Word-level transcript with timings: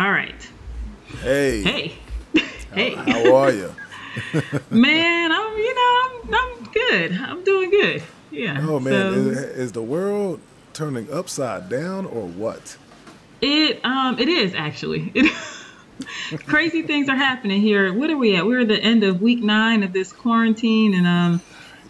All 0.00 0.10
right. 0.10 0.48
Hey. 1.20 1.62
Hey. 1.62 1.92
hey. 2.72 2.94
How, 2.94 3.04
how 3.04 3.34
are 3.34 3.52
you? 3.52 3.74
man, 4.70 5.30
I'm 5.30 5.58
you 5.58 5.74
know 5.74 6.00
I'm, 6.06 6.34
I'm 6.34 6.72
good. 6.72 7.12
I'm 7.12 7.44
doing 7.44 7.68
good. 7.68 8.02
Yeah. 8.30 8.66
Oh 8.66 8.80
man, 8.80 9.12
so, 9.12 9.18
is, 9.18 9.38
is 9.38 9.72
the 9.72 9.82
world 9.82 10.40
turning 10.72 11.12
upside 11.12 11.68
down 11.68 12.06
or 12.06 12.26
what? 12.26 12.78
It 13.42 13.84
um 13.84 14.18
it 14.18 14.30
is 14.30 14.54
actually. 14.54 15.12
It, 15.14 15.30
crazy 16.46 16.80
things 16.80 17.10
are 17.10 17.16
happening 17.16 17.60
here. 17.60 17.92
What 17.92 18.08
are 18.08 18.16
we 18.16 18.36
at? 18.36 18.46
We're 18.46 18.60
at 18.60 18.68
the 18.68 18.80
end 18.80 19.04
of 19.04 19.20
week 19.20 19.44
nine 19.44 19.82
of 19.82 19.92
this 19.92 20.14
quarantine, 20.14 20.94
and 20.94 21.06
um, 21.06 21.42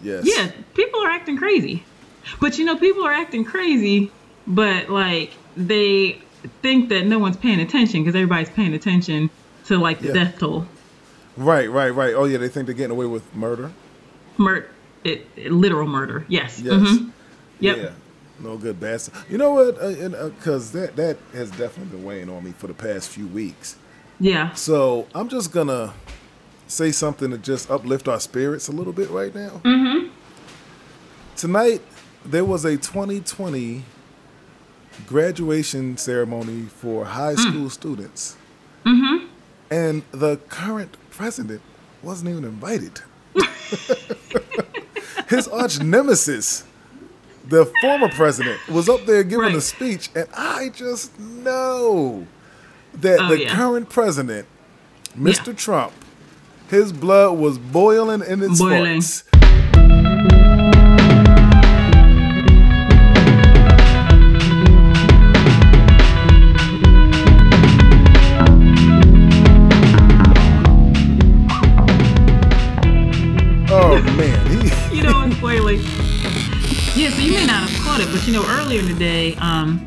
yes, 0.03 0.25
yeah, 0.27 0.51
people 0.73 1.01
are 1.01 1.09
acting 1.11 1.37
crazy. 1.37 1.85
But 2.41 2.57
you 2.57 2.65
know, 2.65 2.75
people 2.75 3.05
are 3.05 3.13
acting 3.13 3.45
crazy, 3.45 4.11
but 4.45 4.89
like 4.89 5.31
they 5.55 6.21
think 6.61 6.89
that 6.89 7.05
no 7.05 7.19
one's 7.19 7.37
paying 7.37 7.59
attention 7.59 8.03
because 8.03 8.15
everybody's 8.15 8.49
paying 8.49 8.73
attention 8.73 9.29
to 9.65 9.77
like 9.77 9.99
the 9.99 10.07
yeah. 10.07 10.13
death 10.13 10.39
toll. 10.39 10.65
Right, 11.37 11.69
right, 11.69 11.89
right. 11.89 12.13
Oh 12.13 12.25
yeah, 12.25 12.37
they 12.37 12.49
think 12.49 12.65
they're 12.65 12.75
getting 12.75 12.91
away 12.91 13.05
with 13.05 13.33
murder. 13.35 13.71
Murder, 14.37 14.69
it, 15.03 15.27
it, 15.35 15.51
literal 15.51 15.87
murder. 15.87 16.25
Yes. 16.27 16.59
Yes. 16.59 16.73
Mm-hmm. 16.73 17.09
Yep. 17.59 17.77
Yeah. 17.77 17.89
No 18.39 18.57
good 18.57 18.79
bastard. 18.79 19.13
You 19.29 19.37
know 19.37 19.51
what? 19.51 19.75
Because 19.75 20.75
uh, 20.75 20.79
uh, 20.79 20.81
that 20.81 20.95
that 20.95 21.17
has 21.33 21.51
definitely 21.51 21.97
been 21.97 22.03
weighing 22.03 22.29
on 22.29 22.43
me 22.43 22.51
for 22.53 22.67
the 22.67 22.73
past 22.73 23.09
few 23.09 23.27
weeks. 23.27 23.77
Yeah. 24.19 24.53
So 24.53 25.07
I'm 25.13 25.29
just 25.29 25.51
gonna 25.51 25.93
say 26.67 26.91
something 26.91 27.31
to 27.31 27.37
just 27.37 27.69
uplift 27.69 28.07
our 28.07 28.19
spirits 28.19 28.67
a 28.67 28.71
little 28.71 28.93
bit 28.93 29.09
right 29.09 29.33
now. 29.33 29.61
Mm-hmm. 29.63 30.09
Tonight 31.35 31.81
there 32.25 32.45
was 32.45 32.65
a 32.65 32.77
2020 32.77 33.83
graduation 35.07 35.97
ceremony 35.97 36.63
for 36.63 37.05
high 37.05 37.33
mm. 37.33 37.49
school 37.49 37.69
students. 37.69 38.37
Mm-hmm. 38.85 39.27
And 39.69 40.03
the 40.11 40.37
current 40.49 40.97
president 41.09 41.61
wasn't 42.03 42.31
even 42.31 42.43
invited. 42.43 43.01
His 45.29 45.47
arch 45.47 45.79
nemesis, 45.79 46.65
the 47.45 47.71
former 47.81 48.09
president, 48.09 48.67
was 48.67 48.89
up 48.89 49.05
there 49.05 49.23
giving 49.23 49.45
right. 49.45 49.55
a 49.55 49.61
speech, 49.61 50.09
and 50.15 50.27
I 50.35 50.69
just 50.69 51.17
know 51.19 52.27
that 52.95 53.19
oh, 53.19 53.29
the 53.29 53.43
yeah. 53.43 53.55
current 53.55 53.89
president, 53.89 54.47
Mr. 55.17 55.47
Yeah. 55.47 55.53
Trump, 55.53 55.93
his 56.69 56.91
blood 56.91 57.37
was 57.37 57.57
boiling 57.57 58.21
in 58.27 58.43
its 58.43 58.59
boiling. 58.59 59.01
Oh 59.01 59.30
but 78.11 78.27
you 78.27 78.33
know 78.33 78.45
earlier 78.47 78.79
in 78.79 78.87
the 78.87 78.99
day, 78.99 79.35
um, 79.35 79.79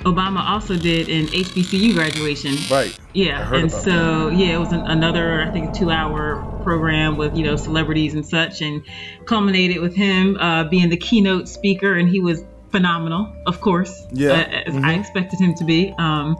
Obama 0.00 0.40
also 0.40 0.76
did 0.76 1.08
an 1.08 1.26
HBCU 1.26 1.94
graduation. 1.94 2.56
Right. 2.70 2.96
Yeah, 3.12 3.52
and 3.52 3.70
so 3.70 4.30
that. 4.30 4.36
yeah, 4.36 4.54
it 4.54 4.58
was 4.58 4.72
an, 4.72 4.80
another 4.80 5.42
I 5.42 5.50
think 5.50 5.74
two-hour 5.74 6.60
program 6.62 7.16
with 7.16 7.36
you 7.36 7.44
know 7.44 7.56
celebrities 7.56 8.14
and 8.14 8.24
such, 8.24 8.62
and 8.62 8.82
culminated 9.26 9.80
with 9.80 9.94
him 9.94 10.36
uh, 10.36 10.64
being 10.64 10.88
the 10.88 10.96
keynote 10.96 11.48
speaker, 11.48 11.94
and 11.94 12.08
he 12.08 12.20
was 12.20 12.44
phenomenal, 12.70 13.34
of 13.46 13.60
course. 13.60 14.02
Yeah, 14.12 14.30
uh, 14.30 14.34
as 14.34 14.74
mm-hmm. 14.74 14.84
I 14.84 14.94
expected 14.94 15.40
him 15.40 15.54
to 15.54 15.64
be. 15.64 15.94
Um, 15.98 16.36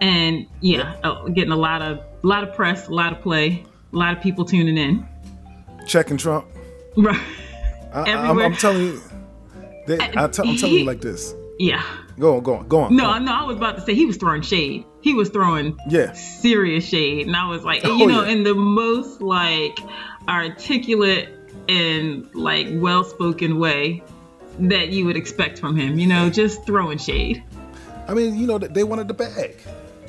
and 0.00 0.46
yeah, 0.60 0.96
yeah. 1.02 1.10
Uh, 1.10 1.28
getting 1.28 1.52
a 1.52 1.56
lot 1.56 1.82
of 1.82 1.98
a 1.98 2.26
lot 2.26 2.42
of 2.42 2.54
press, 2.54 2.88
a 2.88 2.92
lot 2.92 3.12
of 3.12 3.20
play, 3.20 3.64
a 3.92 3.96
lot 3.96 4.16
of 4.16 4.22
people 4.22 4.44
tuning 4.44 4.76
in. 4.76 5.06
Checking 5.86 6.16
Trump. 6.16 6.46
Right. 6.96 7.20
I, 7.92 8.08
am 8.08 8.54
telling 8.56 8.82
you, 8.82 9.00
they, 9.86 9.98
I 10.00 10.08
t- 10.28 10.42
I'm 10.42 10.56
telling 10.56 10.74
you 10.74 10.84
like 10.84 11.00
this. 11.02 11.34
Yeah 11.58 11.84
Go 12.18 12.36
on, 12.36 12.42
go 12.42 12.54
on, 12.56 12.68
go 12.68 12.80
on. 12.80 12.94
No, 12.96 13.04
go 13.04 13.10
on. 13.10 13.24
no, 13.24 13.32
I 13.32 13.44
was 13.44 13.56
about 13.56 13.76
to 13.76 13.82
say 13.82 13.94
he 13.94 14.06
was 14.06 14.16
throwing 14.16 14.42
shade. 14.42 14.84
He 15.00 15.14
was 15.14 15.30
throwing 15.30 15.78
yeah 15.88 16.12
serious 16.12 16.86
shade, 16.86 17.26
and 17.26 17.34
I 17.34 17.48
was 17.48 17.64
like, 17.64 17.84
oh, 17.84 17.96
you 17.96 18.06
know, 18.06 18.22
yeah. 18.22 18.32
in 18.32 18.44
the 18.44 18.54
most 18.54 19.20
like 19.20 19.78
articulate 20.28 21.28
and 21.68 22.32
like 22.34 22.68
well-spoken 22.70 23.58
way 23.58 24.02
that 24.60 24.90
you 24.90 25.06
would 25.06 25.16
expect 25.16 25.58
from 25.58 25.76
him. 25.76 25.98
You 25.98 26.06
know, 26.06 26.30
just 26.30 26.64
throwing 26.64 26.98
shade. 26.98 27.42
I 28.06 28.14
mean, 28.14 28.38
you 28.38 28.46
know, 28.46 28.58
they 28.58 28.84
wanted 28.84 29.08
the 29.08 29.14
bag. 29.14 29.56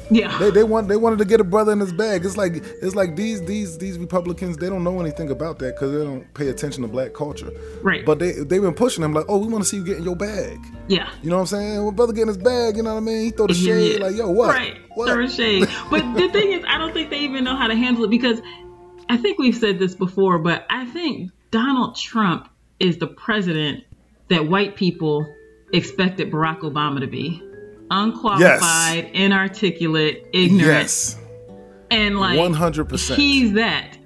Yeah. 0.10 0.38
They, 0.38 0.52
they 0.52 0.64
want 0.64 0.88
they 0.88 0.98
wanted 0.98 1.20
to 1.20 1.26
get 1.26 1.40
a 1.40 1.44
brother 1.44 1.72
in 1.72 1.80
his 1.80 1.94
bag. 1.94 2.26
It's 2.26 2.38
like 2.38 2.56
it's 2.56 2.96
like 2.96 3.16
these 3.16 3.42
these 3.44 3.78
these 3.78 3.98
Republicans 3.98 4.58
they 4.58 4.70
don't 4.70 4.84
know 4.84 5.00
anything 5.00 5.30
about 5.32 5.60
that 5.60 5.76
because 5.76 5.92
they 5.92 6.04
don't 6.04 6.32
pay 6.34 6.50
attention 6.50 6.84
to 6.84 6.88
black 6.88 7.14
culture. 7.14 7.52
Right. 7.82 8.06
But 8.06 8.20
they 8.20 8.32
they've 8.32 8.62
been 8.62 8.74
pushing 8.74 9.02
them 9.02 9.14
like, 9.14 9.26
oh, 9.28 9.38
we 9.38 9.48
want 9.48 9.64
to 9.64 9.70
see 9.70 9.78
you 9.78 9.84
get 9.84 9.98
in 9.98 10.04
your 10.04 10.16
bag. 10.16 10.60
Yeah. 10.88 11.10
You 11.22 11.30
know 11.30 11.38
what 11.38 11.42
I'm 11.42 11.48
saying? 11.48 11.84
Well, 11.84 11.92
brother 11.92 12.14
get 12.14 12.24
in 12.24 12.28
his 12.30 12.38
bag. 12.38 12.78
You 12.78 12.84
know 12.84 12.94
what 12.94 13.02
I 13.02 13.06
mean? 13.06 13.26
He 13.26 13.32
throw 13.32 13.48
the 13.48 13.54
yeah, 13.54 13.74
shade 13.74 14.00
yeah. 14.00 14.06
like, 14.06 14.16
yo, 14.16 14.30
what? 14.30 14.50
Right. 14.50 14.78
What? 14.94 15.10
Throw 15.10 15.28
shade. 15.28 15.68
but 15.90 16.14
the 16.14 16.30
thing 16.30 16.52
is, 16.52 16.64
I 16.68 16.78
don't 16.78 16.94
think 16.94 17.10
they 17.10 17.20
even 17.20 17.44
know 17.44 17.56
how 17.56 17.68
to 17.68 17.76
handle 17.76 18.04
it 18.04 18.10
because 18.10 18.42
I 19.10 19.18
think 19.18 19.40
we've 19.40 19.56
said 19.56 19.80
this 19.80 19.96
before, 19.96 20.40
but 20.40 20.66
I 20.70 20.86
think 20.86 21.32
Donald 21.52 21.96
Trump 21.96 22.50
is 22.80 22.98
the 22.98 23.08
president 23.08 23.84
that 24.30 24.48
white 24.48 24.76
people 24.76 25.26
expected 25.74 26.32
Barack 26.32 26.60
Obama 26.62 27.00
to 27.00 27.08
be 27.08 27.42
unqualified, 27.91 29.06
yes. 29.06 29.12
inarticulate, 29.13 30.28
ignorant. 30.34 30.84
Yes. 30.84 31.18
And 31.91 32.19
like 32.19 32.40
100%. 32.40 33.16
He's 33.16 33.53
that. 33.53 33.97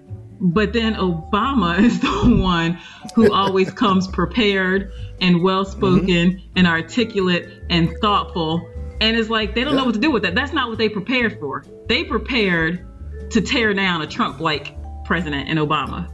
But 0.41 0.73
then 0.73 0.95
Obama 0.95 1.79
is 1.83 1.99
the 1.99 2.41
one 2.41 2.79
who 3.15 3.33
always 3.33 3.71
comes 3.71 4.07
prepared 4.07 4.91
and 5.21 5.41
well 5.43 5.65
spoken 5.65 6.07
mm-hmm. 6.07 6.47
and 6.55 6.67
articulate 6.67 7.49
and 7.69 7.93
thoughtful. 8.01 8.67
And 9.01 9.17
it's 9.17 9.29
like 9.29 9.55
they 9.55 9.63
don't 9.63 9.73
yeah. 9.73 9.79
know 9.79 9.85
what 9.85 9.95
to 9.95 9.99
do 9.99 10.11
with 10.11 10.23
that. 10.23 10.35
That's 10.35 10.53
not 10.53 10.69
what 10.69 10.77
they 10.77 10.89
prepared 10.89 11.39
for. 11.39 11.65
They 11.87 12.03
prepared 12.03 12.85
to 13.31 13.41
tear 13.41 13.73
down 13.73 14.01
a 14.01 14.07
Trump 14.07 14.39
like 14.39 14.75
president 15.05 15.49
and 15.49 15.59
Obama. 15.59 16.09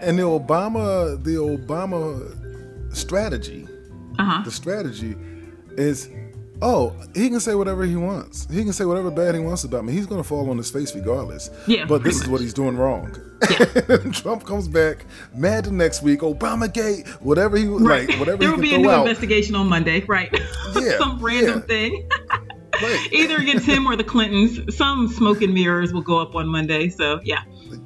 And 0.00 0.18
the 0.18 0.22
Obama, 0.22 1.22
the 1.22 1.36
Obama 1.36 2.94
strategy, 2.94 3.66
uh-huh. 4.18 4.42
the 4.44 4.50
strategy 4.50 5.14
is 5.76 6.10
oh, 6.62 6.94
he 7.14 7.28
can 7.28 7.40
say 7.40 7.54
whatever 7.54 7.84
he 7.84 7.96
wants. 7.96 8.46
He 8.50 8.62
can 8.62 8.72
say 8.72 8.84
whatever 8.84 9.10
bad 9.10 9.34
he 9.34 9.40
wants 9.40 9.64
about 9.64 9.84
me. 9.84 9.92
He's 9.92 10.06
going 10.06 10.22
to 10.22 10.26
fall 10.26 10.48
on 10.48 10.56
his 10.56 10.70
face 10.70 10.94
regardless. 10.94 11.50
Yeah. 11.66 11.84
But 11.84 12.04
this 12.04 12.20
is 12.20 12.28
what 12.28 12.40
he's 12.40 12.54
doing 12.54 12.76
wrong. 12.76 13.14
Yeah. 13.50 13.96
Trump 14.12 14.46
comes 14.46 14.68
back 14.68 15.04
mad 15.34 15.64
the 15.64 15.72
next 15.72 16.02
week. 16.02 16.20
Obama 16.20 16.72
Gate, 16.72 17.06
whatever 17.20 17.56
he 17.56 17.66
right. 17.66 18.08
like, 18.08 18.18
whatever 18.18 18.38
there 18.38 18.52
will 18.52 18.62
be 18.62 18.74
a 18.74 18.78
new 18.78 18.90
out. 18.90 19.06
investigation 19.06 19.54
on 19.54 19.68
Monday, 19.68 20.00
right? 20.06 20.32
Yeah. 20.74 20.96
Some 20.98 21.22
random 21.22 21.58
yeah. 21.60 21.66
thing. 21.66 22.08
Either 23.12 23.36
against 23.36 23.66
him 23.66 23.86
or 23.86 23.94
the 23.94 24.04
Clintons. 24.04 24.74
Some 24.74 25.08
smoke 25.08 25.42
and 25.42 25.52
mirrors 25.52 25.92
will 25.92 26.02
go 26.02 26.18
up 26.18 26.34
on 26.34 26.48
Monday. 26.48 26.88
So 26.88 27.20
yeah. 27.22 27.42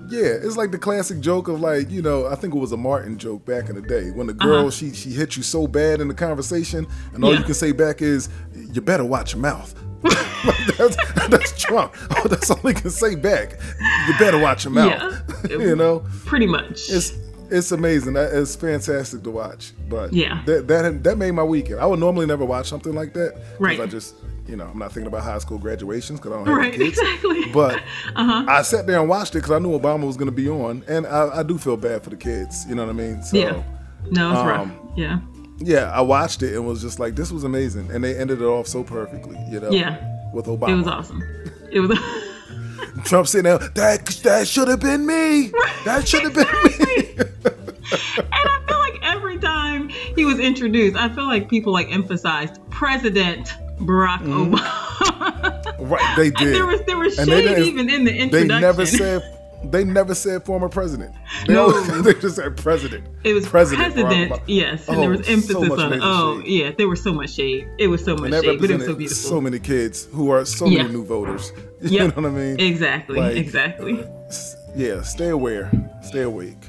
Yeah, 0.09 0.37
it's 0.43 0.56
like 0.56 0.71
the 0.71 0.78
classic 0.78 1.21
joke 1.21 1.49
of 1.49 1.61
like, 1.61 1.91
you 1.91 2.03
know, 2.03 2.27
I 2.27 2.34
think 2.34 2.55
it 2.55 2.59
was 2.59 2.72
a 2.72 2.77
Martin 2.77 3.19
joke 3.19 3.44
back 3.44 3.69
in 3.69 3.75
the 3.75 3.83
day 3.83 4.11
when 4.11 4.27
the 4.27 4.34
girl 4.34 4.61
uh-huh. 4.61 4.71
she 4.71 4.93
she 4.93 5.11
hit 5.11 5.37
you 5.37 5.43
so 5.43 5.67
bad 5.67 6.00
in 6.00 6.09
the 6.09 6.15
conversation, 6.15 6.87
and 7.12 7.25
all 7.25 7.33
yeah. 7.33 7.39
you 7.39 7.44
can 7.44 7.55
say 7.55 7.72
back 7.72 8.03
is, 8.03 8.28
"You 8.55 8.81
better 8.81 9.05
watch 9.05 9.33
your 9.33 9.43
mouth." 9.43 9.75
that's, 10.78 10.97
that's 11.28 11.61
Trump. 11.61 11.95
Oh, 12.16 12.28
that's 12.28 12.50
all 12.50 12.56
he 12.59 12.72
can 12.72 12.91
say 12.91 13.15
back. 13.15 13.59
You 14.06 14.15
better 14.19 14.39
watch 14.39 14.65
your 14.65 14.72
mouth. 14.72 15.22
Yeah, 15.50 15.59
you 15.59 15.77
know, 15.77 16.05
pretty 16.25 16.47
much. 16.47 16.89
It's 16.89 17.12
it's 17.50 17.72
amazing. 17.72 18.16
It's 18.16 18.56
fantastic 18.56 19.22
to 19.25 19.31
watch. 19.31 19.72
But 19.89 20.12
yeah, 20.12 20.43
that 20.47 20.66
that 20.69 21.05
that 21.05 21.19
made 21.19 21.33
my 21.33 21.43
weekend. 21.43 21.81
I 21.81 21.87
would 21.87 22.00
normally 22.00 22.27
never 22.27 22.45
watch 22.45 22.69
something 22.69 22.95
like 22.95 23.12
that. 23.15 23.41
Right. 23.59 23.78
I 23.81 23.87
just 23.87 24.15
you 24.49 24.57
know, 24.57 24.67
I'm 24.67 24.79
not 24.79 24.93
thinking 24.93 25.09
about 25.09 25.23
high 25.23 25.39
school 25.39 25.59
graduations 25.59 26.21
because 26.21 26.33
I 26.33 26.37
don't 26.37 26.47
have 26.47 26.57
right, 26.57 26.73
kids. 26.75 26.99
Exactly. 26.99 27.53
But 27.53 27.77
uh-huh. 28.16 28.45
I 28.48 28.63
sat 28.63 28.87
there 28.87 29.01
and 29.01 29.09
watched 29.09 29.34
it 29.34 29.39
because 29.39 29.53
I 29.53 29.59
knew 29.59 29.78
Obama 29.78 30.07
was 30.07 30.16
going 30.16 30.31
to 30.31 30.37
be 30.37 30.48
on, 30.48 30.84
and 30.89 31.07
I, 31.07 31.39
I, 31.39 31.43
do 31.43 31.59
feel 31.59 31.77
bad 31.77 32.03
for 32.03 32.10
the 32.10 32.16
kids. 32.16 32.66
You 32.69 32.75
know 32.75 32.84
what 32.84 32.91
I 32.91 32.95
mean? 32.95 33.22
So, 33.22 33.37
yeah. 33.37 33.63
No, 34.10 34.31
it's 34.31 34.41
um, 34.41 34.47
rough. 34.47 34.71
Yeah. 34.97 35.19
Yeah, 35.59 35.91
I 35.91 36.03
watched 36.03 36.43
it 36.43 36.54
and 36.54 36.66
was 36.66 36.83
just 36.83 36.98
like, 37.01 37.16
this 37.16 37.33
was 37.33 37.45
amazing, 37.45 37.91
and 37.91 38.04
they 38.04 38.16
ended 38.16 38.41
it 38.41 38.45
off 38.45 38.66
so 38.66 38.84
perfectly. 38.84 39.39
You 39.51 39.60
know? 39.60 39.71
Yeah. 39.71 40.31
With 40.33 40.47
Obama. 40.47 40.69
It 40.71 40.77
was 40.77 40.87
awesome. 40.87 41.22
It 41.71 41.81
was. 41.81 41.98
Trump 43.04 43.28
sitting 43.28 43.45
there. 43.45 43.59
That 43.59 44.07
that 44.25 44.48
should 44.48 44.69
have 44.69 44.81
been 44.81 45.07
me. 45.07 45.53
That 45.84 46.07
should 46.07 46.22
have 46.22 46.34
been 46.34 46.45
me. 46.45 47.15
and 47.16 48.33
I 48.33 48.65
feel 48.66 48.78
like 48.78 48.98
every 49.03 49.39
time 49.39 49.89
he 49.89 50.25
was 50.25 50.39
introduced, 50.39 50.97
I 50.97 51.09
feel 51.10 51.27
like 51.27 51.48
people 51.48 51.72
like 51.72 51.91
emphasized 51.93 52.59
President 52.71 53.54
Barack 53.78 54.21
mm-hmm. 54.23 54.55
Obama. 54.55 55.91
right, 55.91 56.17
they 56.17 56.31
did. 56.31 56.41
And 56.47 56.55
there 56.55 56.67
was 56.67 56.81
there 56.87 56.99
was 56.99 57.15
shade 57.17 57.59
even 57.67 57.91
in 57.91 58.05
the 58.05 58.15
introduction. 58.15 58.49
They 58.49 58.61
never 58.61 58.87
said 58.87 59.23
They 59.65 59.84
never 59.84 60.15
said 60.15 60.45
former 60.45 60.69
president. 60.69 61.15
They, 61.47 61.55
No. 61.55 61.71
always- 61.73 62.03
they 62.05 62.15
just 62.15 62.37
said 62.37 62.57
president. 62.57 63.05
It 63.25 63.33
was 63.34 63.47
President 63.49 63.95
president, 63.95 64.41
yes, 64.47 64.89
and 64.89 64.97
Oh, 64.97 65.01
there 65.01 65.11
was 65.11 65.28
emphasis 65.28 65.69
much 65.69 65.78
on 65.81 65.93
it. 65.93 66.01
Oh, 66.03 66.41
shade. 66.41 66.49
yeah, 66.49 66.71
there 66.77 66.89
was 66.89 67.03
so 67.03 67.13
much 67.13 67.31
shade. 67.31 67.69
It 67.78 67.89
was 67.89 68.05
so 68.05 68.17
much 68.17 68.33
shade, 68.33 68.61
but 68.61 68.71
it 68.71 68.77
was 68.77 68.87
so 68.87 68.95
beautiful. 68.95 69.31
so, 69.31 69.41
many 69.41 69.59
kids 69.59 70.07
who 70.13 70.31
are 70.31 70.45
so 70.45 70.67
Yeah. 70.67 70.83
many 70.83 70.95
new 70.95 71.05
voters. 71.05 71.53
You 71.83 71.91
Yep. 71.99 72.17
know 72.17 72.22
what 72.22 72.31
I 72.31 72.34
mean? 72.34 72.61
Exactly, 72.61 73.19
Like- 73.21 73.37
exactly. 73.37 74.05
S- 74.29 74.57
Yeah, 74.77 75.03
stay 75.03 75.29
aware, 75.31 75.71
stay 76.03 76.22
awake. 76.22 76.63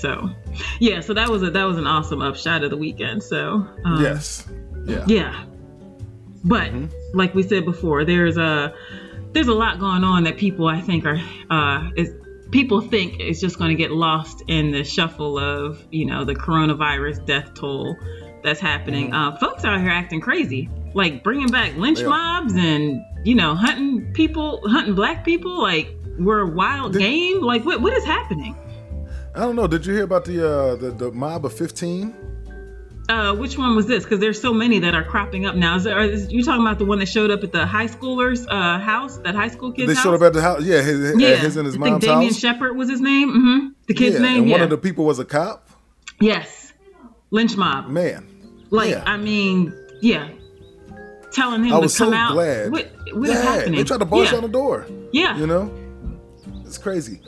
So, 0.00 0.30
yeah, 0.80 1.00
so 1.00 1.12
that 1.14 1.28
was 1.28 1.42
a 1.42 1.50
that 1.50 1.64
was 1.64 1.76
an 1.76 1.86
awesome 1.86 2.22
upshot 2.22 2.64
of 2.64 2.70
the 2.70 2.76
weekend. 2.76 3.22
So, 3.22 3.66
um, 3.84 4.02
yes. 4.02 4.44
Yeah. 4.86 5.04
yeah. 5.06 5.44
But 6.44 6.70
Mm-hmm. 6.72 7.18
like 7.18 7.34
we 7.34 7.42
said 7.42 7.64
before, 7.64 8.04
there's 8.04 8.36
a 8.36 8.74
there's 9.32 9.48
a 9.48 9.54
lot 9.54 9.78
going 9.78 10.04
on 10.04 10.24
that 10.24 10.36
people 10.36 10.66
I 10.66 10.80
think 10.80 11.06
are 11.06 11.20
uh, 11.50 11.90
is 11.96 12.14
people 12.50 12.80
think 12.82 13.20
is 13.20 13.40
just 13.40 13.58
going 13.58 13.70
to 13.70 13.76
get 13.76 13.90
lost 13.92 14.42
in 14.48 14.72
the 14.72 14.84
shuffle 14.84 15.38
of 15.38 15.82
you 15.90 16.04
know 16.06 16.24
the 16.24 16.34
coronavirus 16.34 17.24
death 17.26 17.54
toll 17.54 17.96
that's 18.42 18.60
happening. 18.60 19.10
Mm-hmm. 19.12 19.34
Uh, 19.34 19.38
folks 19.38 19.64
out 19.64 19.80
here 19.80 19.90
acting 19.90 20.20
crazy, 20.20 20.68
like 20.94 21.22
bringing 21.22 21.48
back 21.48 21.76
lynch 21.76 22.00
Yeah. 22.00 22.08
mobs 22.08 22.54
and 22.56 23.00
you 23.24 23.34
know 23.36 23.54
hunting 23.54 24.12
people, 24.12 24.60
hunting 24.68 24.94
black 24.94 25.24
people 25.24 25.62
like 25.62 25.88
we're 26.18 26.40
a 26.40 26.50
wild 26.50 26.98
game. 26.98 27.40
Like 27.40 27.64
what 27.64 27.80
what 27.80 27.92
is 27.92 28.04
happening? 28.04 28.56
I 29.34 29.40
don't 29.40 29.56
know. 29.56 29.66
Did 29.66 29.86
you 29.86 29.94
hear 29.94 30.02
about 30.04 30.24
the 30.26 30.46
uh, 30.46 30.76
the, 30.76 30.90
the 30.90 31.10
mob 31.12 31.46
of 31.46 31.52
fifteen? 31.54 32.14
Uh, 33.08 33.34
which 33.34 33.58
one 33.58 33.74
was 33.74 33.86
this? 33.86 34.04
Because 34.04 34.20
there's 34.20 34.40
so 34.40 34.52
many 34.54 34.78
that 34.78 34.94
are 34.94 35.02
cropping 35.04 35.44
up 35.44 35.56
now. 35.56 35.76
Is, 35.76 35.84
there, 35.84 36.00
is 36.00 36.30
you 36.32 36.42
talking 36.44 36.64
about 36.64 36.78
the 36.78 36.84
one 36.84 36.98
that 37.00 37.06
showed 37.06 37.30
up 37.30 37.42
at 37.42 37.50
the 37.52 37.66
high 37.66 37.88
schoolers' 37.88 38.46
uh, 38.48 38.78
house? 38.78 39.18
That 39.18 39.34
high 39.34 39.48
school 39.48 39.72
kid's 39.72 39.88
They 39.88 39.94
house? 39.94 40.04
showed 40.04 40.14
up 40.14 40.22
at 40.22 40.32
the 40.32 40.40
house. 40.40 40.62
Yeah, 40.64 40.82
his, 40.82 41.20
yeah, 41.20 41.34
his 41.36 41.56
and 41.56 41.66
his 41.66 41.74
I 41.76 41.78
think 41.80 41.90
mom's 41.90 42.04
Dameon 42.04 42.24
house. 42.26 42.38
Shepard 42.38 42.76
was 42.76 42.88
his 42.88 43.00
name. 43.00 43.30
hmm 43.32 43.66
The 43.86 43.94
kid's 43.94 44.16
yeah, 44.16 44.22
name. 44.22 44.38
and 44.42 44.48
yeah. 44.48 44.52
one 44.54 44.62
of 44.62 44.70
the 44.70 44.78
people 44.78 45.04
was 45.04 45.18
a 45.18 45.24
cop. 45.24 45.68
yes, 46.20 46.72
lynch 47.30 47.56
mob. 47.56 47.88
Man, 47.88 48.26
Like 48.70 48.90
yeah. 48.90 49.02
I 49.04 49.16
mean, 49.16 49.74
yeah, 50.00 50.28
telling 51.32 51.64
him 51.64 51.72
I 51.72 51.76
to 51.76 51.82
was 51.82 51.98
come 51.98 52.10
so 52.10 52.14
out. 52.16 52.32
glad. 52.34 52.70
What 52.70 52.92
what 53.14 53.28
is 53.28 53.34
yeah, 53.34 53.42
happening? 53.42 53.74
they 53.78 53.84
tried 53.84 53.98
to 53.98 54.04
bust 54.06 54.30
yeah. 54.30 54.36
on 54.38 54.42
the 54.44 54.48
door. 54.48 54.86
Yeah. 55.12 55.36
You 55.38 55.46
know, 55.48 55.74
it's 56.64 56.78
crazy. 56.78 57.20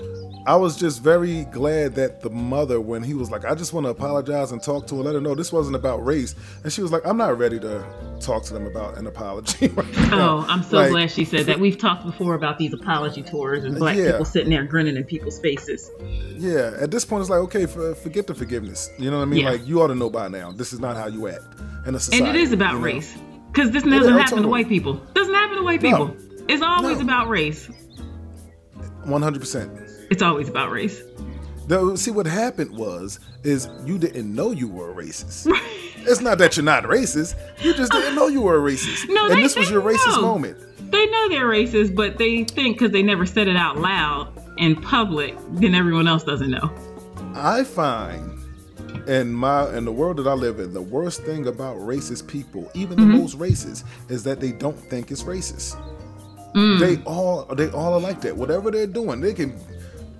I 0.47 0.57
was 0.57 0.77
just 0.77 1.03
very 1.03 1.45
glad 1.47 1.95
that 1.95 2.21
the 2.21 2.29
mother, 2.29 2.79
when 2.79 3.03
he 3.03 3.15
was 3.15 3.31
like, 3.31 3.47
I 3.47 3.55
just 3.55 3.73
want 3.73 3.87
to 3.87 3.91
apologize 3.91 4.53
and 4.53 4.63
talk 4.63 4.87
to 4.89 4.97
her, 4.97 5.03
let 5.03 5.15
her 5.15 5.21
know 5.21 5.35
this 5.35 5.51
wasn't 5.51 5.75
about 5.75 6.05
race. 6.05 6.35
And 6.63 6.71
she 6.71 6.83
was 6.83 6.93
like, 6.93 7.01
I'm 7.07 7.17
not 7.17 7.39
ready 7.39 7.59
to 7.61 7.83
talk 8.21 8.43
to 8.45 8.53
them 8.53 8.67
about 8.67 8.99
an 8.99 9.07
apology. 9.07 9.69
right. 9.75 9.87
Oh, 10.13 10.45
I'm 10.47 10.63
so 10.63 10.77
Like, 10.77 10.91
glad 10.91 11.11
she 11.11 11.25
said 11.25 11.47
that. 11.47 11.59
We've 11.59 11.79
talked 11.79 12.05
before 12.05 12.35
about 12.35 12.59
these 12.59 12.75
apology 12.75 13.23
tours 13.23 13.65
and 13.65 13.79
black 13.79 13.97
Yeah. 13.97 14.11
people 14.13 14.27
sitting 14.27 14.51
there 14.51 14.65
grinning 14.65 14.97
in 14.97 15.05
people's 15.05 15.41
faces. 15.41 15.91
Yeah, 16.37 16.77
at 16.79 16.91
this 16.91 17.07
point, 17.07 17.23
it's 17.23 17.31
like, 17.31 17.41
okay, 17.41 17.65
for, 17.65 17.95
forget 17.95 18.27
the 18.27 18.35
forgiveness. 18.35 18.91
You 18.99 19.11
know 19.11 19.19
what 19.19 19.23
I 19.23 19.27
mean? 19.27 19.45
Yeah. 19.45 19.53
Like, 19.53 19.67
you 19.67 19.81
ought 19.81 19.89
to 19.89 19.95
know 19.95 20.11
by 20.11 20.29
now. 20.29 20.53
This 20.53 20.75
is 20.75 20.81
not 20.81 20.97
how 20.97 21.07
you 21.07 21.27
act 21.29 21.43
in 21.87 21.95
a 21.95 22.01
society. 22.01 22.27
And 22.27 22.37
it 22.37 22.41
is 22.43 22.53
about 22.53 22.73
you 22.75 22.79
know? 22.81 22.85
race. 22.85 23.17
Because 23.51 23.71
this 23.71 23.83
doesn't 23.85 24.13
oh, 24.13 24.19
happen 24.19 24.43
to 24.43 24.49
white 24.49 24.69
people. 24.69 24.95
Doesn't 25.15 25.33
happen 25.33 25.57
to 25.57 25.63
white 25.63 25.81
No. 25.81 25.91
people. 25.91 26.17
It's 26.49 26.63
always 26.63 26.99
No. 26.99 27.05
about 27.05 27.29
race. 27.31 27.71
100%. 29.07 29.94
It's 30.11 30.23
always 30.23 30.49
about 30.49 30.71
race. 30.71 31.03
The, 31.67 31.97
see, 31.97 32.11
what 32.11 32.27
happened 32.27 32.77
was, 32.77 33.21
is 33.43 33.69
you 33.87 33.99
didn't 33.99 34.35
know 34.35 34.51
you 34.51 34.69
were 34.69 34.91
a 34.91 34.95
racist. 34.95 35.47
it's 35.97 36.21
not 36.21 36.37
that 36.39 36.57
you're 36.57 36.65
not 36.65 36.85
racist. 36.85 37.35
You 37.63 37.73
just 37.75 37.91
didn't 37.93 38.15
know 38.15 38.29
you 38.29 38.43
were 38.43 38.57
a 38.57 38.73
racist. 38.73 39.07
No, 39.09 39.27
and 39.27 39.39
they- 39.39 39.43
this 39.43 39.57
was 39.57 39.71
your 39.71 39.81
racist 39.83 40.17
know. 40.17 40.23
moment. 40.23 40.59
They 40.91 41.07
know 41.07 41.29
they're 41.31 41.47
racist, 41.49 41.95
but 41.97 42.19
they 42.19 42.45
think 42.45 42.79
because 42.79 42.93
they 42.93 43.03
never 43.03 43.25
said 43.27 43.49
it 43.49 43.57
out 43.57 43.79
loud 43.79 44.29
in 44.59 44.77
public, 44.77 45.37
then 45.53 45.75
everyone 45.75 46.07
else 46.07 46.23
doesn't 46.23 46.51
know. 46.51 46.71
I 47.35 47.65
find 47.65 48.31
in 49.09 49.33
my 49.33 49.75
in 49.77 49.85
the 49.87 49.91
world 49.93 50.19
that 50.19 50.27
I 50.29 50.35
live 50.35 50.61
in, 50.61 50.73
the 50.73 50.83
worst 50.83 51.23
thing 51.25 51.47
about 51.49 51.79
racist 51.79 52.29
people, 52.29 52.71
even 52.75 52.99
Mm-hmm. 52.99 53.13
the 53.13 53.19
most 53.19 53.39
racist, 53.39 53.85
is 54.09 54.23
that 54.25 54.39
they 54.41 54.53
don't 54.53 54.79
think 54.79 55.11
it's 55.11 55.25
racist. 55.25 55.75
Mm. 56.55 56.79
They 56.79 57.03
all 57.05 57.45
they 57.47 57.71
all 57.71 57.95
are 57.95 58.01
like 58.01 58.21
that. 58.21 58.37
Whatever 58.37 58.71
they're 58.71 58.87
doing, 58.87 59.21
they 59.21 59.33
can 59.35 59.59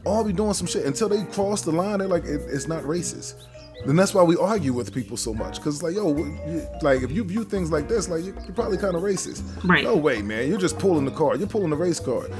all 0.05 0.25
be 0.25 0.33
doing 0.33 0.53
some 0.55 0.67
shit 0.67 0.85
until 0.87 1.09
they 1.09 1.23
cross 1.25 1.63
the 1.63 1.73
line. 1.73 1.99
They're 1.99 2.09
like, 2.09 2.25
it, 2.25 2.43
it's 2.51 2.67
not 2.69 2.83
racist. 2.85 3.43
Then 3.87 3.97
that's 3.97 4.15
why 4.15 4.23
we 4.23 4.37
argue 4.37 4.73
with 4.73 4.95
people 4.95 5.17
so 5.17 5.35
much. 5.35 5.61
Cause 5.61 5.83
like, 5.83 5.95
yo, 5.95 6.17
you, 6.17 6.67
like 6.83 7.03
if 7.03 7.11
you 7.11 7.25
view 7.25 7.45
things 7.45 7.71
like 7.71 7.89
this, 7.89 8.09
like 8.09 8.25
you're, 8.25 8.35
you're 8.45 8.55
probably 8.55 8.79
kind 8.79 8.95
of 8.97 9.03
racist. 9.03 9.43
Right. 9.69 9.85
No 9.85 9.97
way, 9.97 10.23
man. 10.23 10.49
You're 10.49 10.59
just 10.61 10.79
pulling 10.79 11.05
the 11.05 11.11
card. 11.11 11.39
You're 11.39 11.49
pulling 11.49 11.71
the 11.71 11.77
race 11.77 12.01
card. 12.01 12.33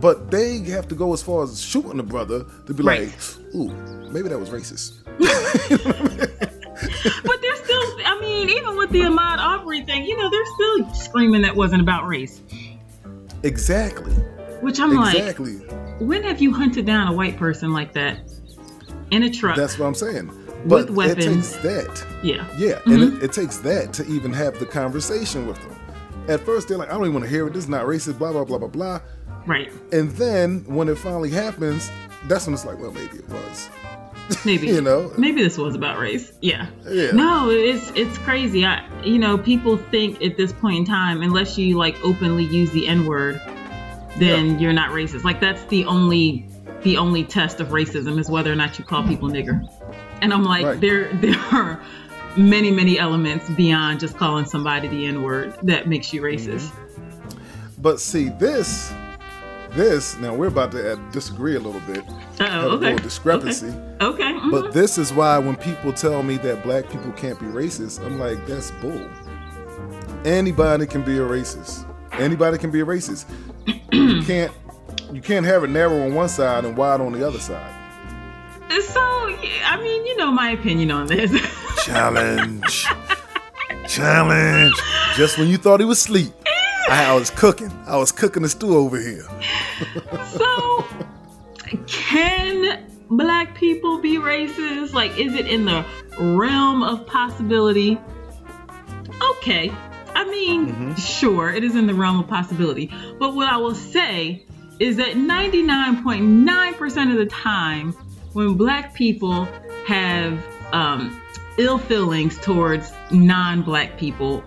But 0.00 0.30
they 0.30 0.58
have 0.70 0.88
to 0.88 0.94
go 0.94 1.12
as 1.12 1.22
far 1.22 1.42
as 1.42 1.60
shooting 1.60 1.96
the 1.96 2.02
brother 2.02 2.44
to 2.66 2.74
be 2.74 2.82
Right. 2.82 3.08
like, 3.08 3.54
ooh, 3.54 3.68
maybe 4.10 4.28
that 4.28 4.38
was 4.38 4.50
racist. 4.50 4.92
But 7.24 7.40
they're 7.40 7.56
still, 7.56 7.82
I 8.04 8.18
mean, 8.20 8.50
even 8.50 8.76
with 8.76 8.90
the 8.90 9.00
Ahmaud 9.00 9.38
Arbery 9.38 9.82
thing, 9.82 10.04
you 10.04 10.16
know, 10.16 10.28
they're 10.28 10.44
still 10.54 10.94
screaming 10.94 11.40
that 11.42 11.56
wasn't 11.56 11.80
about 11.80 12.06
race. 12.06 12.42
Exactly. 13.42 14.12
Which 14.60 14.78
I'm 14.80 14.94
like 14.94 15.16
Exactly. 15.16 15.56
like, 15.58 15.85
when 15.98 16.22
have 16.24 16.40
you 16.40 16.52
hunted 16.52 16.86
down 16.86 17.08
a 17.08 17.12
white 17.12 17.36
person 17.36 17.72
like 17.72 17.92
that 17.94 18.18
in 19.10 19.22
a 19.22 19.30
truck? 19.30 19.56
That's 19.56 19.78
what 19.78 19.86
I'm 19.86 19.94
saying. 19.94 20.30
But 20.66 20.88
With 20.88 20.90
weapons. 20.90 21.26
it 21.26 21.34
takes 21.34 21.56
that. 21.58 22.06
yeah. 22.22 22.46
Yeah, 22.56 22.80
and 22.86 22.94
mm-hmm. 22.94 23.16
it, 23.18 23.24
it 23.24 23.32
takes 23.32 23.58
that 23.58 23.92
to 23.94 24.06
even 24.06 24.32
have 24.32 24.58
the 24.58 24.66
conversation 24.66 25.46
with 25.46 25.60
them. 25.62 25.76
At 26.28 26.40
first, 26.40 26.68
they're 26.68 26.76
like, 26.76 26.88
I 26.88 26.92
don't 26.92 27.02
even 27.02 27.14
want 27.14 27.24
to 27.24 27.30
hear 27.30 27.46
it. 27.46 27.52
This 27.52 27.64
is 27.64 27.68
not 27.68 27.86
racist, 27.86 28.18
blah, 28.18 28.32
blah, 28.32 28.44
blah, 28.44 28.58
blah, 28.58 28.68
blah. 28.68 29.00
Right. 29.46 29.72
And 29.92 30.10
then 30.12 30.64
when 30.66 30.88
it 30.88 30.98
finally 30.98 31.30
happens, 31.30 31.90
that's 32.26 32.46
when 32.46 32.54
it's 32.54 32.64
like, 32.64 32.80
well, 32.80 32.90
maybe 32.90 33.18
it 33.18 33.28
was. 33.28 33.70
Maybe. 34.44 34.66
You 34.66 34.80
know? 34.80 35.12
Maybe 35.16 35.40
this 35.40 35.56
was 35.56 35.76
about 35.76 36.00
race. 36.00 36.32
Yeah. 36.40 36.66
Yeah. 36.88 37.12
No, 37.12 37.48
it's 37.48 37.92
it's 37.94 38.18
crazy. 38.18 38.64
I 38.64 38.84
you 39.04 39.20
know, 39.20 39.38
people 39.38 39.76
think 39.76 40.20
at 40.20 40.36
this 40.36 40.52
point 40.52 40.78
in 40.78 40.84
time, 40.84 41.22
unless 41.22 41.56
you 41.56 41.78
like 41.78 41.96
openly 42.02 42.42
use 42.42 42.70
the 42.72 42.88
N 42.88 43.06
word, 43.06 43.40
then 44.18 44.52
Yeah. 44.52 44.58
you're 44.58 44.72
not 44.72 44.90
racist. 44.90 45.24
Like 45.24 45.40
that's 45.40 45.64
the 45.64 45.84
only 45.84 46.46
the 46.82 46.96
only 46.96 47.24
test 47.24 47.60
of 47.60 47.68
racism 47.68 48.18
is 48.18 48.28
whether 48.30 48.52
or 48.52 48.56
not 48.56 48.78
you 48.78 48.84
call 48.84 49.06
people 49.06 49.28
nigger. 49.28 49.66
And 50.22 50.32
I'm 50.32 50.44
like, 50.44 50.64
Right. 50.64 50.80
there 50.80 51.12
there 51.20 51.38
are 51.52 51.80
many, 52.36 52.70
many 52.70 52.98
elements 52.98 53.48
beyond 53.50 54.00
just 54.00 54.16
calling 54.16 54.44
somebody 54.44 54.88
the 54.88 55.06
N 55.06 55.22
word 55.22 55.56
that 55.62 55.88
makes 55.88 56.12
you 56.12 56.22
racist. 56.22 56.70
But 57.78 58.00
see, 58.00 58.28
this, 58.30 58.92
this, 59.72 60.16
now 60.18 60.34
we're 60.34 60.46
about 60.48 60.72
to 60.72 60.96
disagree 61.12 61.56
a 61.56 61.60
little 61.60 61.80
bit. 61.82 62.04
Oh, 62.40 62.44
a 62.44 62.64
okay. 62.74 62.76
little 62.86 62.98
discrepancy. 62.98 63.68
Okay. 64.00 64.32
mhm. 64.32 64.50
But 64.50 64.72
this 64.72 64.98
is 64.98 65.12
why 65.12 65.38
when 65.38 65.56
people 65.56 65.92
tell 65.92 66.22
me 66.22 66.36
that 66.38 66.62
black 66.62 66.88
people 66.90 67.12
can't 67.12 67.38
be 67.38 67.46
racist, 67.46 68.04
I'm 68.04 68.18
like, 68.18 68.44
that's 68.46 68.70
bull. 68.82 69.06
Anybody 70.24 70.86
can 70.86 71.02
be 71.02 71.18
a 71.18 71.22
racist. 71.22 71.86
Anybody 72.12 72.58
can 72.58 72.70
be 72.70 72.80
a 72.80 72.84
racist. 72.86 73.26
You 73.92 74.22
can't 74.22 74.52
you 75.12 75.20
can't 75.20 75.46
have 75.46 75.64
it 75.64 75.70
narrow 75.70 76.04
on 76.04 76.14
one 76.14 76.28
side 76.28 76.64
and 76.64 76.76
wide 76.76 77.00
on 77.00 77.12
the 77.12 77.26
other 77.26 77.38
side. 77.38 77.72
so 78.70 79.00
I 79.64 79.78
mean, 79.82 80.06
you 80.06 80.16
know 80.16 80.30
my 80.30 80.50
opinion 80.50 80.90
on 80.90 81.06
this. 81.06 81.30
Challenge. 81.84 82.86
Challenge. 83.88 84.74
Just 85.14 85.38
when 85.38 85.48
you 85.48 85.56
thought 85.56 85.80
he 85.80 85.86
was 85.86 85.98
asleep. 85.98 86.32
I, 86.88 87.06
I 87.06 87.14
was 87.14 87.30
cooking. 87.30 87.72
I 87.86 87.96
was 87.96 88.12
cooking 88.12 88.42
the 88.42 88.48
stew 88.48 88.76
over 88.76 89.00
here. 89.00 89.26
So, 90.26 90.84
can 91.86 92.86
black 93.10 93.54
people 93.56 94.00
be 94.00 94.16
racist? 94.16 94.92
Like, 94.92 95.18
is 95.18 95.34
it 95.34 95.48
in 95.48 95.64
the 95.64 95.84
realm 96.18 96.82
of 96.82 97.06
possibility? 97.06 97.98
Okay. 99.32 99.72
I 100.16 100.24
mean, 100.24 100.96
sure, 100.96 101.50
it 101.50 101.62
is 101.62 101.76
in 101.76 101.86
the 101.86 101.92
realm 101.92 102.18
of 102.18 102.26
possibility. 102.26 102.90
But 103.18 103.34
what 103.34 103.48
I 103.48 103.58
will 103.58 103.74
say 103.74 104.46
is 104.78 104.96
that 104.96 105.12
99.9% 105.12 107.12
of 107.12 107.18
the 107.18 107.26
time, 107.26 107.92
when 108.32 108.54
black 108.54 108.94
people 108.94 109.46
have 109.86 110.42
um, 110.72 111.20
ill 111.58 111.76
feelings 111.76 112.38
towards 112.38 112.90
non-black 113.10 113.98
people, 113.98 114.42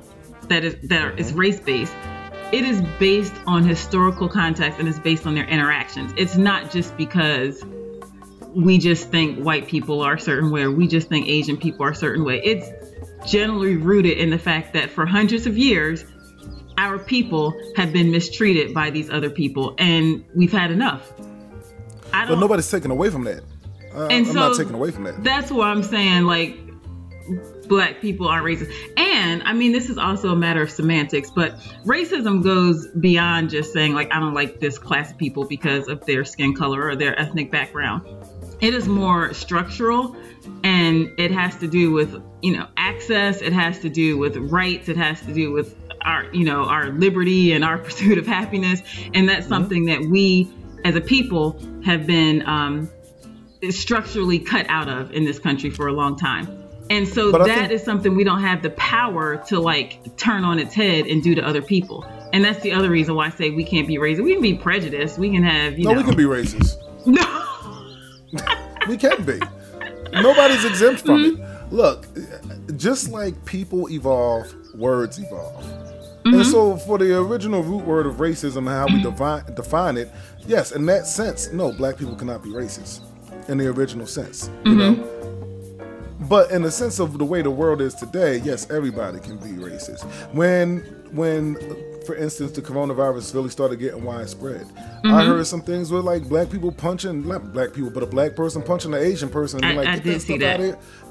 that 0.47 0.65
is 0.65 0.75
that 0.89 1.03
are, 1.03 1.11
is 1.11 1.33
race 1.33 1.59
based, 1.59 1.93
it 2.51 2.65
is 2.65 2.81
based 2.97 3.35
on 3.45 3.63
historical 3.63 4.27
context 4.27 4.79
and 4.79 4.88
it's 4.88 4.97
based 4.97 5.27
on 5.27 5.35
their 5.35 5.45
interactions. 5.45 6.11
It's 6.17 6.35
not 6.35 6.71
just 6.71 6.97
because 6.97 7.63
we 8.55 8.79
just 8.79 9.11
think 9.11 9.43
white 9.43 9.67
people 9.67 10.01
are 10.01 10.15
a 10.15 10.19
certain 10.19 10.49
way 10.49 10.63
or 10.63 10.71
we 10.71 10.88
just 10.88 11.09
think 11.09 11.27
Asian 11.27 11.57
people 11.57 11.85
are 11.85 11.91
a 11.91 11.95
certain 11.95 12.25
way. 12.25 12.41
It's 12.43 12.78
generally 13.25 13.75
rooted 13.75 14.17
in 14.17 14.29
the 14.29 14.39
fact 14.39 14.73
that 14.73 14.89
for 14.89 15.05
hundreds 15.05 15.45
of 15.45 15.57
years, 15.57 16.05
our 16.77 16.97
people 16.97 17.53
have 17.75 17.91
been 17.91 18.09
mistreated 18.11 18.73
by 18.73 18.89
these 18.89 19.09
other 19.09 19.29
people 19.29 19.75
and 19.77 20.23
we've 20.35 20.51
had 20.51 20.71
enough. 20.71 21.11
I 22.13 22.23
But 22.23 22.29
don't 22.31 22.39
nobody's 22.39 22.69
taking 22.71 22.91
away 22.91 23.09
from 23.09 23.23
that. 23.25 23.43
Uh, 23.95 24.07
And 24.07 24.25
I'm 24.27 24.33
not 24.33 24.55
so- 24.55 24.63
taking 24.63 24.75
away 24.75 24.91
from 24.91 25.03
that. 25.03 25.23
that's 25.23 25.51
why 25.51 25.69
I'm 25.69 25.83
saying 25.83 26.23
like 26.23 26.57
black 27.67 28.01
people 28.01 28.27
aren't 28.27 28.45
racist. 28.45 28.71
And 28.97 29.09
and 29.19 29.43
I 29.43 29.53
mean, 29.53 29.73
this 29.73 29.89
is 29.91 29.97
also 29.99 30.31
a 30.31 30.35
matter 30.35 30.61
of 30.61 30.71
semantics, 30.71 31.29
but 31.29 31.59
racism 31.85 32.41
goes 32.41 32.88
beyond 32.99 33.49
just 33.51 33.73
saying, 33.73 33.93
like, 33.93 34.11
I 34.13 34.19
don't 34.19 34.33
like 34.33 34.59
this 34.59 34.79
class 34.79 35.11
of 35.11 35.17
people 35.19 35.43
because 35.45 35.88
of 35.88 36.03
their 36.05 36.23
skin 36.25 36.55
color 36.55 36.88
or 36.88 36.95
their 36.95 37.19
ethnic 37.19 37.51
background. 37.51 38.01
It 38.61 38.73
is 38.73 38.87
more 38.87 39.33
structural 39.33 40.15
and 40.63 41.13
it 41.17 41.31
has 41.31 41.57
to 41.57 41.67
do 41.67 41.91
with, 41.91 42.21
you 42.41 42.57
know, 42.57 42.67
access, 42.77 43.41
it 43.41 43.53
has 43.53 43.79
to 43.79 43.89
do 43.89 44.17
with 44.17 44.35
rights, 44.37 44.89
it 44.89 44.97
has 44.97 45.21
to 45.21 45.33
do 45.33 45.51
with 45.51 45.75
our, 46.01 46.25
you 46.33 46.45
know, 46.45 46.65
our 46.65 46.89
liberty 46.89 47.53
and 47.53 47.63
our 47.63 47.77
pursuit 47.85 48.17
of 48.17 48.27
happiness. 48.27 48.81
And 49.13 49.29
that's 49.29 49.41
mm-hmm. 49.41 49.49
something 49.49 49.85
that 49.85 50.01
we 50.01 50.51
as 50.83 50.95
a 50.95 51.01
people 51.01 51.59
have 51.83 52.05
been 52.05 52.45
um, 52.47 52.89
structurally 53.69 54.39
cut 54.39 54.65
out 54.69 54.87
of 54.87 55.11
in 55.13 55.25
this 55.25 55.39
country 55.39 55.69
for 55.69 55.87
a 55.87 55.93
long 55.93 56.17
time. 56.17 56.55
And 56.89 57.07
so 57.07 57.31
but 57.31 57.45
that 57.45 57.69
think, 57.69 57.71
is 57.71 57.83
something 57.83 58.15
we 58.15 58.23
don't 58.23 58.41
have 58.41 58.63
the 58.63 58.71
power 58.71 59.37
to 59.47 59.59
like 59.59 60.17
turn 60.17 60.43
on 60.43 60.57
its 60.57 60.73
head 60.73 61.05
and 61.05 61.21
do 61.21 61.35
to 61.35 61.45
other 61.45 61.61
people. 61.61 62.03
And 62.33 62.43
that's 62.43 62.61
the 62.61 62.71
other 62.71 62.89
reason 62.89 63.15
why 63.15 63.27
I 63.27 63.29
say 63.29 63.51
we 63.51 63.63
can't 63.63 63.87
be 63.87 63.97
racist. 63.97 64.23
We 64.23 64.33
can 64.33 64.41
be 64.41 64.55
prejudiced. 64.55 65.17
We 65.17 65.31
can 65.31 65.43
have, 65.43 65.77
you 65.77 65.85
no, 65.85 65.91
know. 65.91 65.97
we 65.97 66.03
can 66.03 66.15
be 66.15 66.23
racist. 66.23 66.77
No. 67.05 67.49
We 68.88 68.98
can 68.98 69.24
be. 69.24 69.39
Nobody's 70.13 70.65
exempt 70.65 71.01
from 71.01 71.24
mm-hmm. 71.24 71.43
it. 71.43 71.74
Look, 71.74 72.07
just 72.77 73.09
like 73.09 73.45
people 73.45 73.89
evolve, 73.89 74.53
words 74.75 75.19
evolve. 75.19 75.63
Mm-hmm. 75.63 76.33
And 76.33 76.45
so, 76.45 76.77
for 76.77 76.98
the 76.98 77.17
original 77.17 77.63
root 77.63 77.86
word 77.86 78.05
of 78.05 78.15
racism 78.15 78.57
and 78.57 78.69
how 78.69 78.88
we 78.88 79.01
define, 79.01 79.43
define 79.55 79.98
it, 79.98 80.12
yes, 80.48 80.71
in 80.71 80.86
that 80.88 81.07
sense, 81.07 81.51
no, 81.53 81.71
black 81.71 81.98
people 81.98 82.15
cannot 82.15 82.43
be 82.43 82.50
racist 82.50 83.01
in 83.48 83.57
the 83.57 83.67
original 83.67 84.05
sense. 84.05 84.50
You 84.65 84.71
mm-hmm. 84.71 85.01
know? 85.01 85.19
But 86.27 86.51
in 86.51 86.62
the 86.62 86.71
sense 86.71 87.00
of 87.00 87.17
the 87.17 87.25
way 87.25 87.41
the 87.41 87.51
world 87.51 87.81
is 87.81 87.95
today, 87.95 88.38
yes, 88.38 88.69
everybody 88.69 89.19
can 89.19 89.38
be 89.38 89.50
racist. 89.50 90.03
When 90.33 90.79
when 91.12 91.55
for 92.09 92.15
instance, 92.15 92.53
the 92.53 92.61
coronavirus 92.63 93.35
really 93.35 93.51
started 93.51 93.77
getting 93.77 94.03
widespread. 94.03 94.61
Mm-hmm. 94.61 95.13
I 95.13 95.25
heard 95.25 95.45
some 95.45 95.61
things 95.61 95.91
with 95.91 96.05
like 96.05 96.27
black 96.27 96.49
people 96.49 96.71
punching, 96.71 97.27
not 97.27 97.53
black 97.53 97.71
people, 97.71 97.91
but 97.91 98.01
a 98.01 98.07
black 98.07 98.35
person 98.35 98.63
punching 98.63 98.95
an 98.95 98.99
Asian 98.99 99.29
person. 99.29 99.63
And 99.63 99.77
like, 99.77 99.87
I, 99.87 99.93
I 99.93 99.99
did 99.99 100.19
see 100.19 100.39
that. 100.39 100.59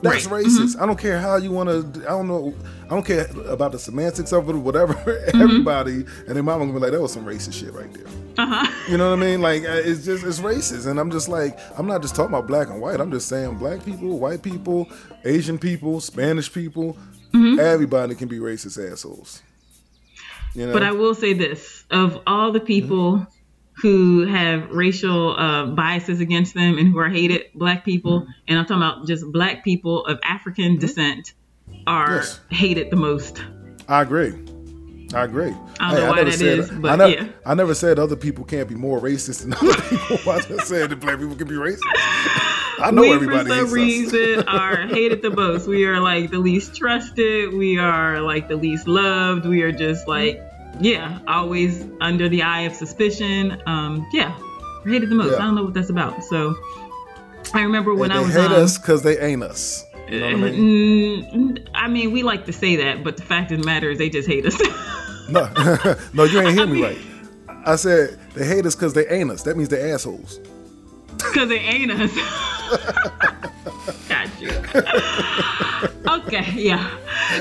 That's 0.03 0.27
right. 0.27 0.45
racist. 0.45 0.75
Mm-hmm. 0.75 0.83
I 0.83 0.87
don't 0.87 0.99
care 0.99 1.21
how 1.21 1.37
you 1.37 1.53
want 1.53 1.95
to. 1.95 2.01
I 2.01 2.09
don't 2.09 2.27
know. 2.27 2.53
I 2.87 2.89
don't 2.89 3.07
care 3.07 3.29
about 3.47 3.71
the 3.71 3.79
semantics 3.79 4.33
of 4.33 4.49
it 4.49 4.57
or 4.57 4.59
whatever. 4.59 4.95
Mm-hmm. 5.29 5.43
Everybody 5.43 5.93
and 6.27 6.37
their 6.37 6.43
mama 6.43 6.65
gonna 6.65 6.73
be 6.73 6.81
like, 6.81 6.93
that 6.93 7.01
was 7.01 7.13
some 7.13 7.25
racist 7.25 7.55
shit 7.55 7.73
right 7.73 7.93
there. 7.93 8.07
Uh-huh. 8.39 8.91
You 8.91 8.97
know 8.97 9.11
what 9.11 9.19
I 9.19 9.23
mean? 9.23 9.41
Like 9.41 9.63
uh, 9.63 9.83
it's 9.85 10.05
just 10.05 10.25
it's 10.25 10.41
racist, 10.41 10.87
and 10.87 10.99
I'm 10.99 11.11
just 11.11 11.29
like 11.29 11.59
I'm 11.79 11.87
not 11.87 12.03
just 12.03 12.17
talking 12.17 12.35
about 12.35 12.47
black 12.47 12.69
and 12.69 12.81
white. 12.81 12.99
I'm 12.99 13.11
just 13.11 13.29
saying 13.29 13.57
black 13.59 13.85
people, 13.85 14.19
white 14.19 14.43
people, 14.43 14.89
Asian 15.25 15.59
people, 15.59 16.01
Spanish 16.01 16.53
people. 16.53 16.97
Mm-hmm. 17.33 17.61
Everybody 17.61 18.15
can 18.15 18.27
be 18.27 18.39
racist 18.39 18.91
assholes. 18.91 19.43
You 20.59 20.67
know? 20.67 20.73
But 20.73 20.83
I 20.83 20.91
will 20.93 21.15
say 21.15 21.35
this: 21.35 21.85
of 21.91 22.21
all 22.27 22.51
the 22.51 22.61
people 22.61 23.19
mm-hmm. 23.19 23.81
who 23.81 24.27
have 24.27 24.71
racial 24.71 25.39
uh, 25.39 25.67
biases 25.67 26.21
against 26.21 26.53
them 26.55 26.79
and 26.79 26.89
who 26.89 26.99
are 26.99 27.09
hated, 27.09 27.47
black 27.55 27.85
people, 27.85 28.23
mm-hmm. 28.23 28.31
and 28.49 28.59
I'm 28.59 28.67
talking 28.67 28.83
about 28.83 29.07
just 29.07 29.25
black 29.31 29.63
people 29.63 30.05
of 30.05 30.19
African 30.25 30.73
mm-hmm. 30.73 30.81
descent, 30.81 31.33
are 31.87 32.17
yes. 32.17 32.41
hated 32.51 32.91
the 32.91 32.97
most. 32.97 33.41
I 33.87 34.03
agree. 34.03 34.35
I 35.15 35.25
agree. 35.25 35.55
I 35.81 35.93
don't 35.93 36.01
hey, 36.01 36.07
know 36.07 36.11
why 36.11 36.25
that 36.25 36.33
said, 36.33 36.59
is, 36.59 36.71
but 36.71 36.91
I 36.91 36.97
never, 36.97 37.13
yeah. 37.13 37.29
I 37.47 37.55
never 37.55 37.75
said 37.75 37.99
other 37.99 38.17
people 38.17 38.45
can't 38.45 38.69
be 38.69 38.75
more 38.75 39.01
racist 39.01 39.43
than 39.43 39.53
other 39.55 39.81
people. 39.83 40.33
I 40.33 40.41
just 40.41 40.69
said 40.69 40.91
that 40.91 41.01
black 41.01 41.19
people 41.19 41.37
can 41.37 41.49
be 41.49 41.55
racist. 41.55 41.79
I 42.81 42.91
know 42.93 43.03
we, 43.03 43.13
everybody. 43.13 43.49
For 43.49 43.57
some 43.57 43.73
reason, 43.73 44.49
are 44.49 44.77
hated 44.87 45.23
the 45.23 45.31
most. 45.31 45.67
We 45.67 45.85
are 45.87 46.01
like 46.01 46.31
the 46.31 46.39
least 46.39 46.77
trusted. 46.77 47.53
We 47.55 47.79
are 47.79 48.21
like 48.21 48.49
the 48.49 48.57
least 48.57 48.87
loved. 48.87 49.47
We 49.47 49.63
are 49.63 49.73
just 49.73 50.07
like, 50.07 50.43
yeah, 50.81 51.19
always 51.27 51.85
under 52.01 52.29
the 52.29 52.43
eye 52.43 52.63
of 52.63 52.75
suspicion. 52.75 53.61
Um, 53.67 54.07
yeah, 54.13 54.39
hated 54.85 55.11
the 55.11 55.15
most. 55.15 55.33
Yeah. 55.33 55.39
I 55.39 55.43
don't 55.43 55.55
know 55.55 55.65
what 55.65 55.75
that's 55.75 55.91
about. 55.91 56.25
So 56.25 56.55
I 57.55 57.63
remember 57.63 57.95
when 57.95 58.11
I 58.11 58.21
was 58.21 58.35
hate 58.35 58.47
um, 58.47 58.53
us 58.53 58.79
because 58.79 59.03
they 59.03 59.19
ain't 59.19 59.43
us. 59.43 59.85
You 60.09 60.21
know 60.21 60.27
I, 60.27 60.35
mean? 60.37 61.69
I 61.75 61.89
mean, 61.89 62.13
we 62.13 62.23
like 62.23 62.47
to 62.47 62.53
say 62.53 62.77
that, 62.77 63.05
but 63.05 63.17
the 63.17 63.23
fact 63.23 63.53
of 63.53 63.61
the 63.61 63.67
matter 63.67 63.91
is, 63.91 63.99
they 63.99 64.09
just 64.09 64.27
hate 64.29 64.47
us. 64.47 64.59
no, 65.29 65.51
no, 66.15 66.25
you 66.25 66.41
ain't 66.41 66.57
hear 66.57 66.67
me 66.67 66.83
right. 66.83 66.99
I 67.67 67.77
said 67.77 68.19
they 68.35 68.47
hate 68.47 68.65
us 68.65 68.75
because 68.75 68.95
they 68.95 69.07
ain't 69.09 69.31
us. 69.31 69.43
That 69.43 69.57
means 69.57 69.69
they're 69.69 69.93
assholes. 69.93 70.41
Because 71.17 71.49
they 71.49 71.59
ain't 71.59 71.91
us. 71.91 72.15
Got 74.09 74.41
you. 74.41 74.51
Okay, 76.07 76.53
yeah. 76.55 76.91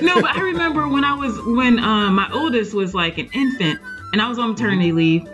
No, 0.01 0.21
but 0.21 0.35
I 0.35 0.41
remember 0.41 0.87
when 0.87 1.03
I 1.03 1.13
was 1.13 1.39
when 1.45 1.79
um, 1.79 2.15
my 2.15 2.29
oldest 2.31 2.73
was 2.73 2.93
like 2.93 3.17
an 3.17 3.29
infant, 3.33 3.79
and 4.13 4.21
I 4.21 4.29
was 4.29 4.39
on 4.39 4.49
maternity 4.51 4.89
mm-hmm. 4.89 4.97
leave, 4.97 5.27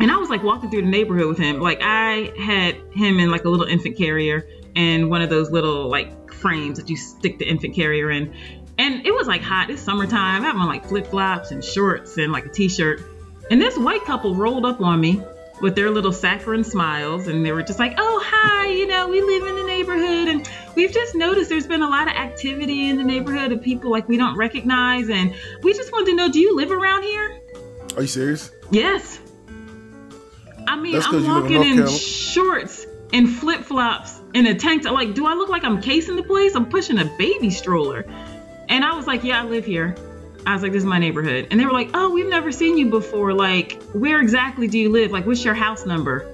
and 0.00 0.10
I 0.10 0.16
was 0.16 0.30
like 0.30 0.42
walking 0.42 0.70
through 0.70 0.82
the 0.82 0.88
neighborhood 0.88 1.28
with 1.28 1.38
him. 1.38 1.60
Like 1.60 1.80
I 1.82 2.32
had 2.38 2.76
him 2.92 3.18
in 3.18 3.30
like 3.30 3.44
a 3.44 3.48
little 3.48 3.66
infant 3.66 3.96
carrier 3.96 4.46
and 4.76 5.10
one 5.10 5.22
of 5.22 5.30
those 5.30 5.50
little 5.50 5.88
like 5.88 6.32
frames 6.32 6.78
that 6.78 6.88
you 6.88 6.96
stick 6.96 7.38
the 7.38 7.48
infant 7.48 7.74
carrier 7.74 8.10
in. 8.10 8.32
And 8.78 9.04
it 9.04 9.12
was 9.12 9.26
like 9.26 9.42
hot. 9.42 9.70
It's 9.70 9.82
summertime. 9.82 10.42
I 10.42 10.46
have 10.46 10.56
on 10.56 10.68
like 10.68 10.86
flip 10.86 11.08
flops 11.08 11.50
and 11.50 11.64
shorts 11.64 12.16
and 12.16 12.32
like 12.32 12.46
a 12.46 12.48
t 12.48 12.68
shirt. 12.68 13.02
And 13.50 13.60
this 13.60 13.76
white 13.76 14.04
couple 14.04 14.34
rolled 14.34 14.64
up 14.64 14.80
on 14.80 15.00
me 15.00 15.20
with 15.60 15.74
their 15.74 15.90
little 15.90 16.12
saccharine 16.12 16.64
smiles 16.64 17.28
and 17.28 17.44
they 17.44 17.52
were 17.52 17.62
just 17.62 17.78
like, 17.78 17.94
oh, 17.98 18.22
hi, 18.24 18.68
you 18.68 18.86
know, 18.86 19.08
we 19.08 19.20
live 19.20 19.46
in 19.46 19.56
the 19.56 19.64
neighborhood 19.64 20.28
and 20.28 20.50
we've 20.74 20.92
just 20.92 21.14
noticed 21.14 21.48
there's 21.48 21.66
been 21.66 21.82
a 21.82 21.88
lot 21.88 22.08
of 22.08 22.14
activity 22.14 22.88
in 22.88 22.96
the 22.96 23.04
neighborhood 23.04 23.52
of 23.52 23.62
people 23.62 23.90
like 23.90 24.08
we 24.08 24.16
don't 24.16 24.36
recognize. 24.36 25.08
And 25.08 25.34
we 25.62 25.72
just 25.72 25.92
wanted 25.92 26.10
to 26.10 26.16
know, 26.16 26.28
do 26.30 26.38
you 26.38 26.56
live 26.56 26.70
around 26.70 27.02
here? 27.02 27.40
Are 27.96 28.02
you 28.02 28.08
serious? 28.08 28.50
Yes. 28.70 29.20
I 30.66 30.76
mean, 30.76 31.00
I'm 31.02 31.26
walking 31.26 31.62
in, 31.62 31.88
shorts 31.88 32.86
and 33.12 33.28
flip 33.28 33.62
flops 33.62 34.20
and 34.34 34.46
a 34.46 34.54
tank 34.54 34.82
top. 34.82 34.92
Like, 34.92 35.14
do 35.14 35.26
I 35.26 35.34
look 35.34 35.48
like 35.48 35.64
I'm 35.64 35.80
casing 35.80 36.16
the 36.16 36.22
place? 36.22 36.54
I'm 36.54 36.68
pushing 36.68 36.98
a 36.98 37.06
baby 37.16 37.50
stroller. 37.50 38.04
And 38.68 38.84
I 38.84 38.94
was 38.94 39.06
like, 39.06 39.24
yeah, 39.24 39.40
I 39.40 39.44
live 39.46 39.64
here. 39.64 39.96
I 40.46 40.54
was 40.54 40.62
like, 40.62 40.72
this 40.72 40.80
is 40.80 40.86
my 40.86 40.98
neighborhood. 40.98 41.48
And 41.50 41.60
they 41.60 41.66
were 41.66 41.72
like, 41.72 41.90
oh, 41.94 42.10
we've 42.10 42.28
never 42.28 42.52
seen 42.52 42.78
you 42.78 42.90
before. 42.90 43.34
Like, 43.34 43.82
where 43.92 44.20
exactly 44.20 44.66
do 44.66 44.78
you 44.78 44.90
live? 44.90 45.10
Like, 45.10 45.26
what's 45.26 45.44
your 45.44 45.54
house 45.54 45.84
number? 45.84 46.26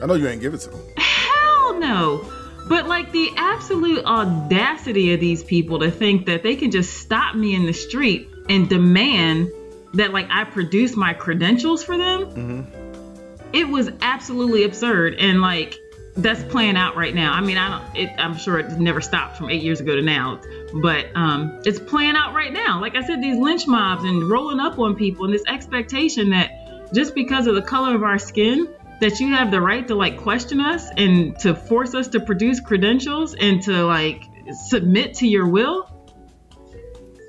I 0.00 0.06
know 0.06 0.14
you 0.14 0.26
ain't 0.26 0.40
give 0.40 0.54
it 0.54 0.58
to 0.58 0.70
them. 0.70 0.80
Hell 0.96 1.78
no. 1.78 2.32
But 2.68 2.86
like 2.86 3.12
the 3.12 3.30
absolute 3.36 4.04
audacity 4.04 5.12
of 5.12 5.20
these 5.20 5.42
people 5.42 5.80
to 5.80 5.90
think 5.90 6.26
that 6.26 6.42
they 6.42 6.56
can 6.56 6.70
just 6.70 6.94
stop 6.98 7.34
me 7.34 7.54
in 7.54 7.66
the 7.66 7.72
street 7.72 8.30
and 8.48 8.68
demand 8.68 9.50
that 9.94 10.12
like 10.12 10.26
I 10.30 10.44
produce 10.44 10.96
my 10.96 11.12
credentials 11.12 11.84
for 11.84 11.98
them. 11.98 12.24
Mm-hmm. 12.26 13.52
It 13.52 13.68
was 13.68 13.90
absolutely 14.00 14.64
absurd. 14.64 15.16
And 15.18 15.42
like 15.42 15.78
that's 16.16 16.42
playing 16.44 16.76
out 16.76 16.96
right 16.96 17.14
now. 17.14 17.32
I 17.32 17.40
mean, 17.40 17.56
I 17.56 17.70
don't. 17.70 17.96
It, 17.96 18.10
I'm 18.18 18.36
sure 18.36 18.58
it 18.58 18.78
never 18.78 19.00
stopped 19.00 19.38
from 19.38 19.50
eight 19.50 19.62
years 19.62 19.80
ago 19.80 19.96
to 19.96 20.02
now, 20.02 20.40
but 20.82 21.06
um, 21.14 21.60
it's 21.64 21.78
playing 21.78 22.16
out 22.16 22.34
right 22.34 22.52
now. 22.52 22.80
Like 22.80 22.96
I 22.96 23.02
said, 23.06 23.22
these 23.22 23.38
lynch 23.38 23.66
mobs 23.66 24.04
and 24.04 24.28
rolling 24.28 24.60
up 24.60 24.78
on 24.78 24.94
people, 24.94 25.24
and 25.24 25.32
this 25.32 25.44
expectation 25.46 26.30
that 26.30 26.92
just 26.92 27.14
because 27.14 27.46
of 27.46 27.54
the 27.54 27.62
color 27.62 27.94
of 27.94 28.02
our 28.02 28.18
skin, 28.18 28.68
that 29.00 29.20
you 29.20 29.28
have 29.28 29.50
the 29.50 29.60
right 29.60 29.88
to 29.88 29.94
like 29.94 30.18
question 30.18 30.60
us 30.60 30.88
and 30.96 31.38
to 31.40 31.54
force 31.54 31.94
us 31.94 32.08
to 32.08 32.20
produce 32.20 32.60
credentials 32.60 33.34
and 33.34 33.62
to 33.62 33.84
like 33.84 34.24
submit 34.68 35.14
to 35.14 35.26
your 35.26 35.48
will. 35.48 35.88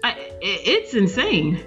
I, 0.04 0.32
it's 0.42 0.94
insane. 0.94 1.64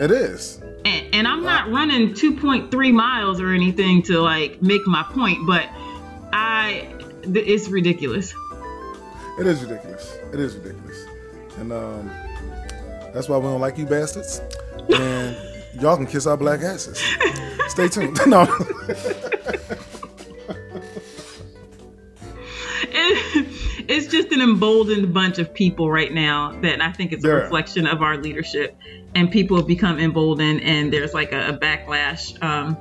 It 0.00 0.10
is. 0.10 0.58
And, 0.86 1.14
and 1.14 1.28
I'm 1.28 1.42
not 1.42 1.70
running 1.70 2.14
2.3 2.14 2.92
miles 2.92 3.38
or 3.38 3.52
anything 3.52 4.02
to 4.04 4.20
like 4.20 4.62
make 4.62 4.86
my 4.86 5.02
point, 5.02 5.46
but 5.46 5.68
I 6.32 6.88
it's 7.22 7.68
ridiculous. 7.68 8.34
It 9.38 9.46
is 9.46 9.62
ridiculous. 9.62 10.18
It 10.32 10.40
is 10.40 10.56
ridiculous, 10.56 11.04
and 11.58 11.72
um, 11.72 12.10
that's 13.12 13.28
why 13.28 13.36
we 13.36 13.44
don't 13.44 13.60
like 13.60 13.76
you 13.76 13.84
bastards. 13.84 14.40
And 14.88 15.36
y'all 15.80 15.96
can 15.96 16.06
kiss 16.06 16.26
our 16.26 16.36
black 16.36 16.60
asses. 16.62 16.98
Stay 17.68 17.88
tuned. 17.88 18.18
No. 18.26 18.46
it's 23.90 24.06
just 24.06 24.30
an 24.30 24.40
emboldened 24.40 25.12
bunch 25.12 25.38
of 25.38 25.52
people 25.52 25.90
right 25.90 26.12
now 26.12 26.52
that 26.60 26.80
I 26.80 26.92
think 26.92 27.12
a 27.12 27.18
yeah. 27.18 27.30
reflection 27.30 27.88
of 27.88 28.02
our 28.02 28.16
leadership, 28.16 28.78
and 29.16 29.30
people 29.30 29.56
have 29.56 29.66
become 29.66 29.98
emboldened, 29.98 30.62
and 30.62 30.92
there's 30.92 31.12
like 31.12 31.32
a, 31.32 31.48
a 31.48 31.58
backlash. 31.58 32.40
Um, 32.42 32.76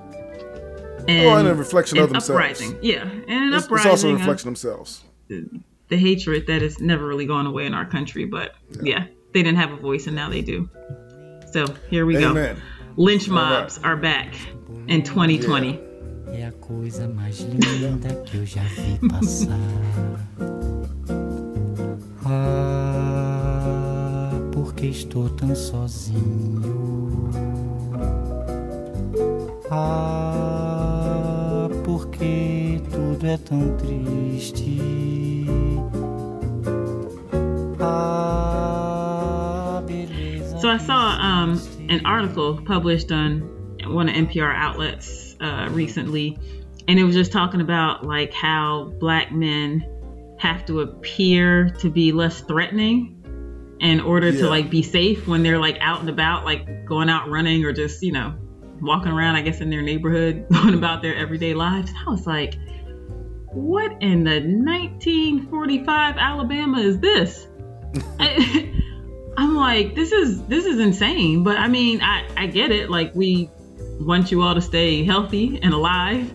and, 1.07 1.25
oh, 1.25 1.37
and 1.37 1.47
a 1.47 1.55
reflection 1.55 1.97
of 1.97 2.09
themselves. 2.09 2.29
Uprising. 2.29 2.77
Yeah, 2.83 3.01
and 3.01 3.29
an 3.29 3.53
it's, 3.53 3.65
uprising. 3.65 3.91
It's 3.91 4.03
also 4.03 4.09
a 4.11 4.13
reflection 4.13 4.49
of 4.49 4.53
themselves. 4.53 5.03
The 5.27 5.97
hatred 5.97 6.45
that 6.45 6.61
has 6.61 6.79
never 6.79 7.07
really 7.07 7.25
gone 7.25 7.47
away 7.47 7.65
in 7.65 7.73
our 7.73 7.85
country, 7.85 8.25
but 8.25 8.53
yeah, 8.69 8.81
yeah 8.83 9.07
they 9.33 9.41
didn't 9.41 9.57
have 9.57 9.71
a 9.71 9.77
voice, 9.77 10.05
and 10.05 10.15
now 10.15 10.29
they 10.29 10.41
do. 10.41 10.69
So 11.51 11.65
here 11.89 12.05
we 12.05 12.17
Amen. 12.17 12.55
go. 12.55 12.61
Lynch 12.97 13.27
mobs 13.27 13.79
right. 13.79 13.87
are 13.87 13.97
back 13.97 14.35
in 14.87 15.01
2020. 15.01 15.71
Yeah. 15.71 15.88
É 16.33 16.45
a 16.45 16.51
coisa 16.53 17.07
mais 17.07 17.39
linda 17.39 18.13
que 18.25 18.37
eu 18.37 18.45
já 18.45 18.63
vi 18.63 19.07
passar. 19.07 19.59
Ah, 22.25 24.31
por 24.51 24.69
porque 24.79 24.87
estou 24.87 25.29
tão 25.31 25.53
sozinho. 25.53 27.29
Ah, 29.69 31.67
porque 31.83 32.81
tudo 32.89 33.27
é 33.27 33.37
tão 33.37 33.75
triste. 33.75 34.79
Ah, 37.81 39.83
beleza. 39.85 40.59
So 40.59 40.69
I 40.69 40.77
saw 40.77 41.17
um, 41.19 41.59
an 41.89 42.05
article 42.05 42.61
published 42.65 43.11
on 43.11 43.41
one 43.85 44.07
of 44.07 44.15
NPR 44.15 44.55
outlets 44.55 45.18
recently, 45.71 46.37
and 46.87 46.99
it 46.99 47.03
was 47.03 47.15
just 47.15 47.31
talking 47.31 47.61
about 47.61 48.05
like 48.05 48.33
how 48.33 48.93
black 48.99 49.31
men 49.31 49.85
have 50.39 50.65
to 50.65 50.81
appear 50.81 51.69
to 51.79 51.89
be 51.89 52.11
less 52.11 52.41
threatening 52.41 53.15
in 53.81 53.99
order 53.99 54.29
Yeah. 54.29 54.41
to 54.41 54.49
like 54.49 54.69
be 54.69 54.81
safe 54.83 55.27
when 55.27 55.43
they're 55.43 55.59
like 55.59 55.77
out 55.81 55.99
and 56.01 56.09
about, 56.09 56.45
like 56.45 56.85
going 56.85 57.09
out 57.09 57.29
running 57.29 57.63
or 57.65 57.73
just 57.73 58.01
you 58.01 58.11
know 58.11 58.33
walking 58.81 59.11
around, 59.11 59.35
I 59.35 59.41
guess 59.41 59.59
in 59.61 59.69
their 59.69 59.81
neighborhood, 59.81 60.45
going 60.51 60.73
about 60.73 61.01
their 61.01 61.15
everyday 61.15 61.53
lives. 61.53 61.91
I 62.05 62.09
was 62.09 62.25
like, 62.25 62.55
what 63.51 63.91
in 64.01 64.23
the 64.23 64.39
1945 64.39 66.17
Alabama 66.17 66.79
is 66.79 66.99
this? 66.99 67.47
I, 68.19 68.73
I'm 69.37 69.55
like, 69.55 69.95
this 69.95 70.11
is 70.11 70.43
this 70.47 70.65
is 70.65 70.79
insane. 70.79 71.43
But 71.43 71.57
I 71.57 71.67
mean, 71.67 72.01
I 72.01 72.27
I 72.35 72.47
get 72.47 72.71
it. 72.71 72.89
Like 72.89 73.15
we 73.15 73.49
want 73.99 74.31
you 74.31 74.41
all 74.41 74.55
to 74.55 74.61
stay 74.61 75.03
healthy 75.03 75.59
and 75.61 75.73
alive, 75.73 76.31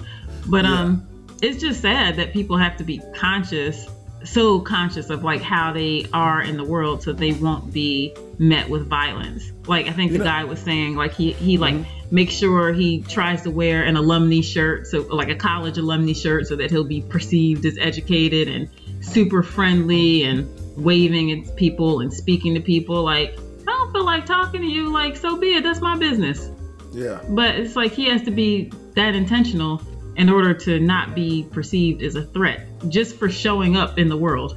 but 0.46 0.64
Yeah. 0.64 0.80
um, 0.80 1.02
it's 1.42 1.60
just 1.60 1.80
sad 1.80 2.16
that 2.16 2.32
people 2.32 2.56
have 2.56 2.76
to 2.78 2.84
be 2.84 3.00
conscious, 3.14 3.86
so 4.24 4.58
conscious 4.60 5.10
of 5.10 5.22
like 5.24 5.42
how 5.42 5.72
they 5.72 6.06
are 6.12 6.40
in 6.42 6.56
the 6.56 6.64
world, 6.64 7.02
so 7.02 7.12
they 7.12 7.32
won't 7.32 7.72
be 7.72 8.14
met 8.38 8.68
with 8.68 8.86
violence. 8.88 9.52
Like 9.66 9.86
I 9.88 9.92
think 9.92 10.12
You 10.12 10.18
the 10.18 10.24
know- 10.24 10.30
guy 10.30 10.44
was 10.44 10.58
saying, 10.58 10.96
like 10.96 11.14
he 11.14 11.32
he 11.32 11.58
like 11.58 11.74
makes 12.10 12.34
sure 12.34 12.72
he 12.72 13.00
tries 13.02 13.42
to 13.42 13.50
wear 13.50 13.82
an 13.82 13.96
alumni 13.96 14.40
shirt, 14.40 14.86
so 14.86 15.02
like 15.10 15.28
a 15.28 15.34
college 15.34 15.78
alumni 15.78 16.12
shirt, 16.12 16.46
so 16.46 16.56
that 16.56 16.70
he'll 16.70 16.84
be 16.84 17.00
perceived 17.02 17.64
as 17.66 17.76
educated 17.78 18.48
and 18.48 18.68
super 19.00 19.42
friendly 19.42 20.22
and 20.24 20.48
waving 20.76 21.30
at 21.32 21.56
people 21.56 22.00
and 22.00 22.12
speaking 22.12 22.54
to 22.54 22.60
people. 22.60 23.02
Like 23.02 23.38
I 23.66 23.70
don't 23.70 23.92
feel 23.92 24.04
like 24.04 24.26
talking 24.26 24.60
to 24.62 24.66
you. 24.66 24.90
Like 24.90 25.16
so 25.16 25.36
be 25.36 25.54
it. 25.54 25.62
That's 25.64 25.80
my 25.80 25.96
business. 25.98 26.50
Yeah. 26.94 27.20
But 27.28 27.56
it's 27.56 27.76
like 27.76 27.92
he 27.92 28.06
has 28.06 28.22
to 28.22 28.30
be 28.30 28.72
that 28.94 29.14
intentional 29.14 29.82
in 30.16 30.28
order 30.28 30.54
to 30.54 30.78
not 30.78 31.14
be 31.14 31.46
perceived 31.50 32.02
as 32.02 32.14
a 32.14 32.24
threat 32.26 32.66
just 32.88 33.16
for 33.16 33.28
showing 33.28 33.76
up 33.76 33.98
in 33.98 34.08
the 34.08 34.16
world. 34.16 34.56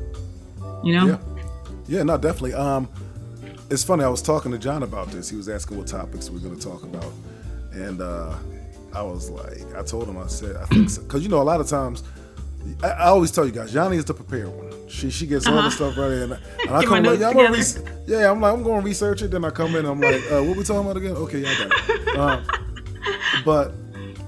You 0.84 0.96
know? 0.96 1.08
Yeah. 1.08 1.20
Yeah, 1.88 2.04
no, 2.04 2.18
definitely. 2.18 2.54
Um, 2.54 2.90
it's 3.70 3.84
funny. 3.84 4.04
I 4.04 4.10
was 4.10 4.22
talking 4.22 4.52
to 4.52 4.58
John 4.58 4.84
about 4.84 5.08
this. 5.10 5.30
He 5.30 5.38
was 5.38 5.50
asking 5.50 5.78
what 5.78 5.88
topics 5.88 6.30
we 6.30 6.38
are 6.38 6.42
going 6.42 6.58
to 6.58 6.62
talk 6.62 6.84
about, 6.84 7.12
and 7.72 8.02
uh, 8.02 8.36
I 8.94 9.02
was 9.02 9.30
like, 9.30 9.74
I 9.76 9.84
told 9.84 10.08
him, 10.08 10.18
I 10.18 10.28
said, 10.28 10.58
I 10.58 10.66
think 10.66 10.90
so, 10.90 11.02
because 11.02 11.24
you 11.24 11.30
know, 11.30 11.42
a 11.42 11.44
lot 11.44 11.62
of 11.62 11.68
times, 11.68 12.04
I, 12.84 12.88
I 12.88 13.06
always 13.08 13.32
tell 13.32 13.46
you 13.46 13.52
guys, 13.52 13.72
Johnny 13.74 13.98
is 13.98 14.06
the 14.06 14.14
prepared 14.14 14.48
one. 14.50 14.68
She 14.90 15.10
she 15.10 15.26
gets 15.28 15.48
all 15.48 15.56
the 15.56 15.60
Uh-huh. 15.60 15.70
stuff 15.70 15.98
ready, 15.98 16.22
and, 16.22 16.34
and 16.34 16.76
I 16.76 16.82
come 16.84 17.04
like, 17.04 17.04
notes 17.04 17.22
yeah, 17.22 17.28
I'm 17.30 17.36
gonna 17.36 17.52
re- 17.52 17.92
yeah, 18.08 18.32
I'm 18.32 18.40
like, 18.42 18.54
I'm 18.54 18.64
going 18.64 18.82
to 18.82 18.86
research 18.86 19.22
it. 19.22 19.32
Then 19.32 19.44
I 19.46 19.50
come 19.50 19.72
in, 19.76 19.80
and 19.80 19.88
I'm 19.90 20.02
like, 20.02 20.24
uh, 20.32 20.42
what 20.44 20.56
we 20.58 20.64
talking 20.64 20.82
about 20.90 20.98
again? 20.98 21.12
Okay, 21.16 21.40
yeah, 21.40 21.52
I 21.52 21.56
got 21.56 21.72
it. 21.72 22.16
Um, 22.16 22.44
but 23.44 23.74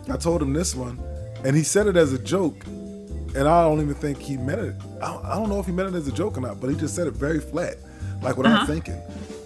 I 0.10 0.18
told 0.18 0.42
him 0.42 0.54
this 0.54 0.76
one, 0.76 1.00
and 1.46 1.56
he 1.56 1.64
said 1.64 1.88
it 1.88 1.96
as 1.96 2.12
a 2.14 2.20
joke, 2.20 2.66
and 2.66 3.38
I 3.48 3.64
don't 3.64 3.80
even 3.82 3.94
think 3.96 4.20
he 4.20 4.36
meant 4.38 4.62
it. 4.62 4.76
I 5.02 5.08
don't, 5.14 5.26
I 5.26 5.36
don't 5.36 5.50
know 5.50 5.60
if 5.60 5.66
he 5.66 5.72
meant 5.72 5.90
it 5.90 5.98
as 5.98 6.08
a 6.08 6.12
joke 6.12 6.38
or 6.38 6.42
not, 6.42 6.60
but 6.60 6.70
he 6.70 6.76
just 6.76 6.96
said 6.96 7.08
it 7.08 7.14
very 7.14 7.40
flat, 7.40 7.78
like 8.22 8.36
without 8.38 8.54
Uh-huh. 8.64 8.66
thinking. 8.66 9.02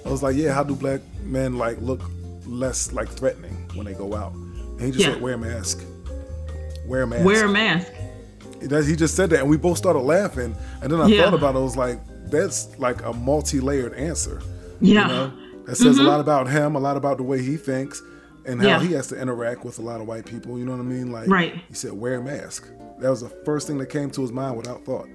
I 0.06 0.10
was 0.10 0.22
like, 0.24 0.36
yeah, 0.36 0.52
how 0.54 0.64
do 0.64 0.76
black 0.76 1.02
men 1.24 1.58
like 1.58 1.80
look 1.80 2.02
less 2.46 2.92
like 2.92 3.08
threatening 3.10 3.70
when 3.76 3.86
they 3.86 3.94
go 3.94 4.14
out? 4.16 4.34
And 4.34 4.82
he 4.82 4.92
just 4.92 5.06
Yeah. 5.06 5.14
said, 5.14 5.22
wear 5.22 5.36
a 5.36 5.38
mask. 5.38 5.80
Wear 6.86 7.04
a 7.04 7.08
mask. 7.08 7.24
Wear 7.26 7.46
a 7.46 7.50
mask. 7.50 7.92
That- 8.68 8.86
He 8.86 8.96
just 8.96 9.16
said 9.16 9.30
that, 9.32 9.40
and 9.40 9.50
we 9.50 9.58
both 9.58 9.78
started 9.78 10.00
laughing. 10.00 10.56
And 10.82 10.92
then 10.92 11.00
I 11.02 11.08
Yeah. 11.08 11.24
thought 11.26 11.34
about 11.34 11.56
it. 11.56 11.60
I 11.60 11.62
was 11.62 11.78
like, 11.78 12.00
that's 12.30 12.78
like 12.80 13.04
a 13.06 13.14
multi-layered 13.14 13.94
answer. 13.94 14.42
Yeah. 14.82 15.02
You 15.02 15.08
know, 15.08 15.32
that 15.66 15.76
says 15.76 15.98
a 15.98 16.00
mm-hmm. 16.00 16.08
lot 16.08 16.20
about 16.20 16.50
him, 16.50 16.76
a 16.76 16.80
lot 16.80 16.98
about 16.98 17.18
the 17.18 17.24
way 17.24 17.42
he 17.42 17.58
thinks, 17.58 18.02
and 18.46 18.62
how 18.62 18.68
Yeah. 18.68 18.80
he 18.82 18.94
has 18.94 19.08
to 19.08 19.20
interact 19.22 19.64
with 19.64 19.80
a 19.80 19.82
lot 19.82 20.02
of 20.02 20.08
white 20.08 20.26
people. 20.26 20.58
You 20.58 20.66
know 20.66 20.74
what 20.74 20.82
I 20.82 20.84
mean? 20.84 21.12
Like, 21.12 21.30
Right. 21.30 21.54
He 21.70 21.74
said, 21.74 21.94
"Wear 21.94 22.16
a 22.16 22.24
mask." 22.24 22.68
That 23.00 23.10
was 23.10 23.22
the 23.22 23.30
first 23.46 23.68
thing 23.68 23.78
that 23.80 23.88
came 23.88 24.10
to 24.12 24.22
his 24.22 24.32
mind 24.32 24.58
without 24.58 24.84
thought. 24.86 25.08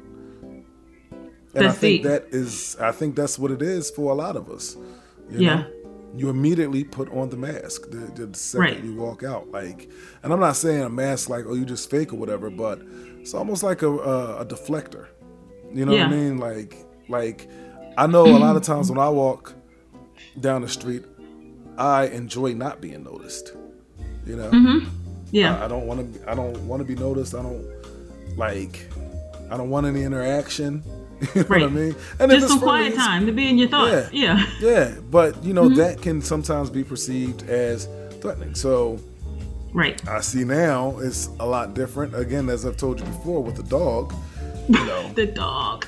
And 1.55 1.67
I 1.67 1.71
think 1.73 2.03
deep. 2.03 2.03
that 2.05 2.27
is, 2.31 2.77
I 2.81 2.93
think 2.93 3.17
that's 3.17 3.39
what 3.39 3.51
it 3.51 3.63
is 3.63 3.91
for 3.91 4.13
a 4.13 4.15
lot 4.15 4.37
of 4.37 4.51
us. 4.51 4.77
You 5.31 5.41
Yeah. 5.41 5.55
know? 5.57 5.65
You 6.17 6.31
immediately 6.31 6.85
put 6.85 7.11
on 7.13 7.29
the 7.29 7.37
mask 7.37 7.91
the, 7.91 8.11
the 8.27 8.37
second 8.37 8.61
Right. 8.61 8.85
you 8.85 8.95
walk 8.95 9.23
out. 9.23 9.51
Like, 9.51 9.91
and 10.23 10.33
I'm 10.33 10.41
not 10.41 10.57
saying 10.57 10.83
a 10.83 10.89
mask 10.89 11.29
like, 11.29 11.45
oh, 11.47 11.55
you 11.55 11.65
just 11.65 11.91
fake 11.91 12.13
or 12.13 12.17
whatever, 12.17 12.49
but 12.51 12.81
it's 13.21 13.35
almost 13.35 13.63
like 13.63 13.83
a, 13.83 13.89
a, 13.91 14.41
a 14.41 14.47
deflector. 14.47 15.07
You 15.73 15.85
know 15.87 15.93
what 15.93 16.01
I 16.03 16.09
mean? 16.11 16.39
Like, 16.39 16.77
like 17.09 17.49
I 17.97 18.07
know 18.07 18.25
a 18.27 18.39
lot 18.39 18.57
of 18.57 18.63
times 18.73 18.91
when 18.91 18.99
I 18.99 19.09
walk 19.09 19.55
down 20.41 20.63
the 20.63 20.69
street, 20.69 21.05
I 21.77 22.07
enjoy 22.07 22.55
not 22.55 22.81
being 22.81 23.05
noticed. 23.05 23.53
You 24.27 24.37
know, 24.37 24.83
Yeah. 25.31 25.59
I, 25.61 25.65
I 25.67 25.69
don't 25.69 25.87
want 25.87 26.15
to. 26.15 26.31
I 26.31 26.35
don't 26.35 26.57
want 26.67 26.81
to 26.81 26.85
be 26.87 26.95
noticed. 26.95 27.35
I 27.35 27.43
don't 27.43 27.67
like. 28.37 28.91
I 29.51 29.57
don't 29.57 29.71
want 29.71 29.87
any 29.87 30.03
interaction. 30.03 30.83
You 31.35 31.43
know 31.43 31.49
what 31.49 31.63
I 31.65 31.67
mean? 31.67 31.97
And 32.21 32.31
just 32.31 32.45
it's 32.45 32.53
some 32.53 32.61
quiet 32.61 32.95
time 32.95 33.27
to 33.27 33.33
be 33.33 33.49
in 33.49 33.59
your 33.59 33.69
thoughts. 33.69 34.13
Yeah. 34.13 34.47
Yeah, 34.61 34.95
but 35.11 35.43
you 35.43 35.53
know 35.53 35.65
Mm-hmm. 35.65 35.75
that 35.75 36.01
can 36.01 36.23
sometimes 36.23 36.71
be 36.71 36.85
perceived 36.85 37.43
as 37.51 37.89
threatening. 38.21 38.55
So 38.55 39.01
Right. 39.73 40.07
I 40.09 40.21
see 40.21 40.45
now 40.45 40.99
it's 41.01 41.29
a 41.41 41.47
lot 41.47 41.75
different. 41.75 42.15
Again, 42.15 42.49
as 42.49 42.65
I've 42.65 42.77
told 42.77 43.01
you 43.01 43.07
before, 43.07 43.43
with 43.43 43.57
the 43.57 43.63
dog, 43.65 44.15
you 44.69 44.75
know, 44.87 45.09
The 45.15 45.27
dog. 45.27 45.85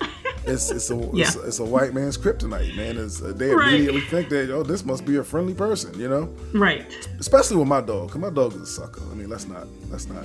it's 0.46 0.70
it's 0.70 0.90
a 0.90 0.96
Yeah. 1.14 1.24
it's, 1.26 1.36
it's 1.36 1.58
a 1.60 1.64
white 1.64 1.94
man's 1.94 2.18
kryptonite, 2.18 2.76
man. 2.76 2.96
It's, 2.98 3.22
uh, 3.22 3.32
they 3.34 3.50
Right. 3.54 3.68
immediately 3.74 4.02
think 4.02 4.28
that 4.30 4.50
oh, 4.50 4.62
this 4.62 4.84
must 4.84 5.04
be 5.06 5.16
a 5.16 5.24
friendly 5.24 5.54
person, 5.54 5.98
you 5.98 6.08
know. 6.08 6.32
right. 6.54 6.84
Especially 7.18 7.56
with 7.56 7.68
my 7.68 7.80
dog, 7.80 8.10
cause 8.10 8.20
my 8.20 8.30
dog 8.30 8.54
is 8.54 8.62
a 8.62 8.66
sucker. 8.66 9.02
I 9.10 9.14
mean, 9.14 9.28
let's 9.30 9.46
not 9.48 9.66
let's 9.90 10.06
not 10.08 10.24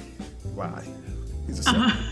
lie. 0.56 0.84
He's 1.48 1.60
a 1.60 1.64
sucker. 1.64 1.78
Uh-huh. 1.80 2.12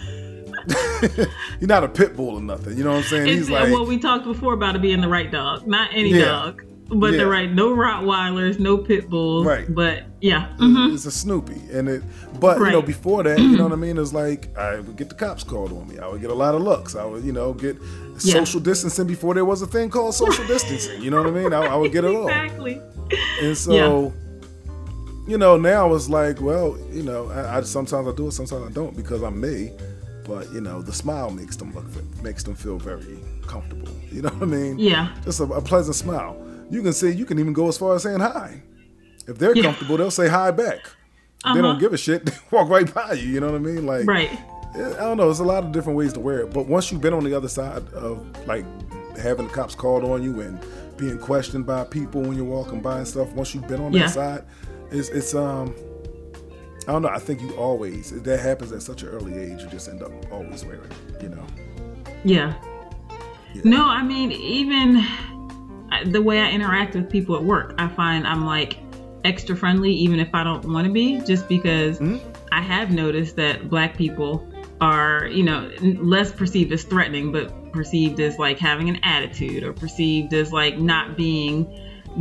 He's 1.60 1.68
not 1.68 1.84
a 1.84 1.90
pit 1.90 2.16
bull 2.16 2.36
or 2.36 2.42
nothing. 2.42 2.78
You 2.78 2.84
know 2.86 2.92
what 2.92 2.98
I'm 2.98 3.04
saying? 3.04 3.28
It's 3.28 3.36
He's 3.36 3.50
like 3.50 3.72
what 3.72 3.88
we 3.88 3.98
talked 4.00 4.24
before 4.26 4.54
about 4.54 4.76
it 4.78 4.82
being 4.82 5.02
the 5.02 5.10
right 5.10 5.30
dog, 5.30 5.68
not 5.68 5.90
any 5.94 6.12
Yeah. 6.12 6.26
dog, 6.26 6.64
but 6.90 7.12
Yeah. 7.12 7.18
the 7.20 7.28
right. 7.28 7.52
No 7.52 7.76
Rottweilers, 7.76 8.60
no 8.60 8.78
pit 8.78 9.10
bulls. 9.10 9.46
Right. 9.46 9.66
But 9.74 10.04
yeah. 10.22 10.50
mhm. 10.60 10.94
it's 10.94 11.06
a 11.06 11.12
Snoopy, 11.12 11.60
and 11.72 11.88
it. 11.90 12.04
But 12.40 12.60
you 12.60 12.72
know, 12.72 12.82
before 12.82 13.24
that, 13.24 13.40
you 13.40 13.58
know 13.58 13.64
what 13.64 13.74
I 13.74 13.76
mean? 13.88 13.98
It's 13.98 14.14
like 14.14 14.56
I 14.58 14.80
would 14.80 14.96
get 14.96 15.10
the 15.10 15.16
cops 15.16 15.44
called 15.44 15.72
on 15.72 15.88
me. 15.88 16.00
I 16.00 16.08
would 16.08 16.22
get 16.22 16.30
a 16.30 16.36
lot 16.36 16.56
of 16.56 16.62
looks. 16.62 16.96
I 16.96 17.06
would, 17.06 17.24
you 17.24 17.32
know, 17.32 17.54
get 17.54 17.78
Yeah. 18.20 18.34
social 18.44 18.60
distancing 18.60 19.08
before 19.08 19.34
there 19.34 19.46
was 19.46 19.62
a 19.62 19.68
thing 19.68 19.90
called 19.90 20.14
social 20.16 20.46
distancing. 20.54 21.02
You 21.02 21.12
know 21.12 21.18
what 21.24 21.28
I 21.28 21.32
mean? 21.32 21.54
I, 21.54 21.66
I 21.66 21.76
would 21.76 21.92
get 21.92 22.04
it 22.06 22.14
all. 22.16 22.28
Exactly. 22.28 22.82
And 23.42 23.58
so, 23.58 24.14
you 25.28 25.38
know, 25.38 25.58
now 25.58 25.94
it's 25.94 26.10
like, 26.10 26.42
well, 26.42 26.78
you 26.92 27.04
know, 27.04 27.30
I, 27.32 27.58
I 27.58 27.62
sometimes 27.62 28.08
I 28.08 28.12
do 28.16 28.28
it, 28.28 28.32
sometimes 28.34 28.68
I 28.70 28.72
don't 28.72 28.96
because 28.96 29.22
I'm 29.24 29.40
me. 29.40 29.72
But 30.26 30.52
you 30.54 30.62
know, 30.62 30.82
the 30.82 30.94
smile 30.94 31.32
makes 31.32 31.58
them 31.58 31.74
look 31.74 31.86
makes 32.24 32.44
them 32.44 32.56
feel 32.56 32.78
very 32.78 33.20
comfortable. 33.46 33.90
You 34.10 34.22
know 34.22 34.30
what 34.30 34.44
I 34.44 34.46
mean? 34.46 34.80
Yeah. 34.80 35.14
Just 35.26 35.40
a, 35.42 35.44
a 35.44 35.62
pleasant 35.62 35.96
smile. 35.96 36.38
You 36.74 36.82
can 36.82 36.94
say 36.94 37.12
you 37.12 37.26
can 37.26 37.40
even 37.40 37.54
go 37.54 37.68
as 37.68 37.78
far 37.78 37.96
as 37.96 38.04
saying 38.04 38.20
hi. 38.20 38.62
If 39.28 39.38
they're 39.38 39.56
Yeah. 39.56 39.64
comfortable, 39.64 39.98
they'll 39.98 40.12
say 40.12 40.28
hi 40.28 40.52
back. 40.52 40.80
They 41.44 41.50
Uh-huh. 41.52 41.62
don't 41.62 41.80
give 41.80 41.94
a 41.94 41.98
shit. 41.98 42.26
They 42.26 42.34
walk 42.52 42.70
right 42.70 42.92
by 42.94 43.14
you. 43.14 43.28
You 43.28 43.40
know 43.42 43.48
what 43.52 43.56
I 43.56 43.60
mean? 43.60 43.86
Like, 43.86 44.06
Right. 44.08 44.30
I 44.76 44.78
don't 44.80 45.18
know. 45.18 45.26
There's 45.26 45.40
a 45.40 45.44
lot 45.44 45.64
of 45.64 45.72
different 45.72 45.98
ways 45.98 46.14
to 46.14 46.20
wear 46.20 46.40
it. 46.40 46.52
But 46.54 46.68
once 46.68 46.92
you've 46.92 47.02
been 47.02 47.14
on 47.14 47.24
the 47.24 47.34
other 47.36 47.48
side 47.48 47.84
of 47.94 48.26
like 48.48 48.66
having 49.18 49.48
the 49.48 49.54
cops 49.54 49.76
called 49.76 50.04
on 50.04 50.24
you 50.24 50.42
and 50.42 50.58
being 50.98 51.20
questioned 51.20 51.66
by 51.66 51.84
people 51.84 52.22
when 52.22 52.36
you're 52.36 52.44
walking 52.58 52.82
by 52.82 52.98
and 52.98 53.08
stuff, 53.08 53.32
once 53.34 53.54
you've 53.54 53.68
been 53.68 53.82
on 53.82 53.94
Yeah. 53.94 54.08
that 54.08 54.14
side, 54.14 54.44
it's 54.92 55.10
it's 55.10 55.36
um 55.36 55.74
I 56.88 56.92
don't 56.92 57.04
know. 57.04 57.10
I 57.10 57.20
think 57.20 57.40
you 57.42 57.52
always 57.52 58.12
that 58.24 58.40
happens 58.40 58.72
at 58.72 58.82
such 58.82 59.04
an 59.04 59.10
early 59.10 59.34
age. 59.38 59.62
You 59.62 59.70
just 59.70 59.88
end 59.90 60.02
up 60.02 60.12
always 60.32 60.66
wearing 60.66 60.90
it. 61.12 61.22
You 61.24 61.30
know. 61.30 61.46
Yeah. 62.24 62.54
Yeah. 63.54 63.62
No, 63.64 63.86
I 63.86 64.02
mean, 64.02 64.32
even 64.32 65.06
I- 66.06 66.10
the 66.10 66.22
way 66.22 66.40
I 66.40 66.50
interact 66.52 66.96
with 66.96 67.10
people 67.10 67.36
at 67.36 67.44
work, 67.44 67.76
I 67.78 67.88
find 67.88 68.28
I'm 68.28 68.46
like 68.46 68.78
extra 69.24 69.56
friendly, 69.56 69.92
even 69.92 70.20
if 70.20 70.30
I 70.34 70.44
don't 70.44 70.66
want 70.66 70.86
to 70.86 70.94
be, 70.94 71.22
just 71.26 71.48
because 71.48 72.00
Mhm. 72.00 72.20
I 72.52 72.62
have 72.62 72.92
noticed 72.92 73.36
that 73.38 73.70
black 73.70 73.98
people 73.98 74.46
are, 74.82 75.28
you 75.32 75.44
know, 75.44 75.70
less 75.82 76.32
perceived 76.32 76.72
as 76.74 76.84
threatening, 76.84 77.32
but 77.32 77.72
perceived 77.72 78.20
as 78.20 78.38
like 78.38 78.60
having 78.60 78.90
an 78.90 79.00
attitude 79.04 79.64
or 79.64 79.72
perceived 79.74 80.34
as 80.34 80.52
like 80.52 80.78
not 80.78 81.16
being 81.16 81.68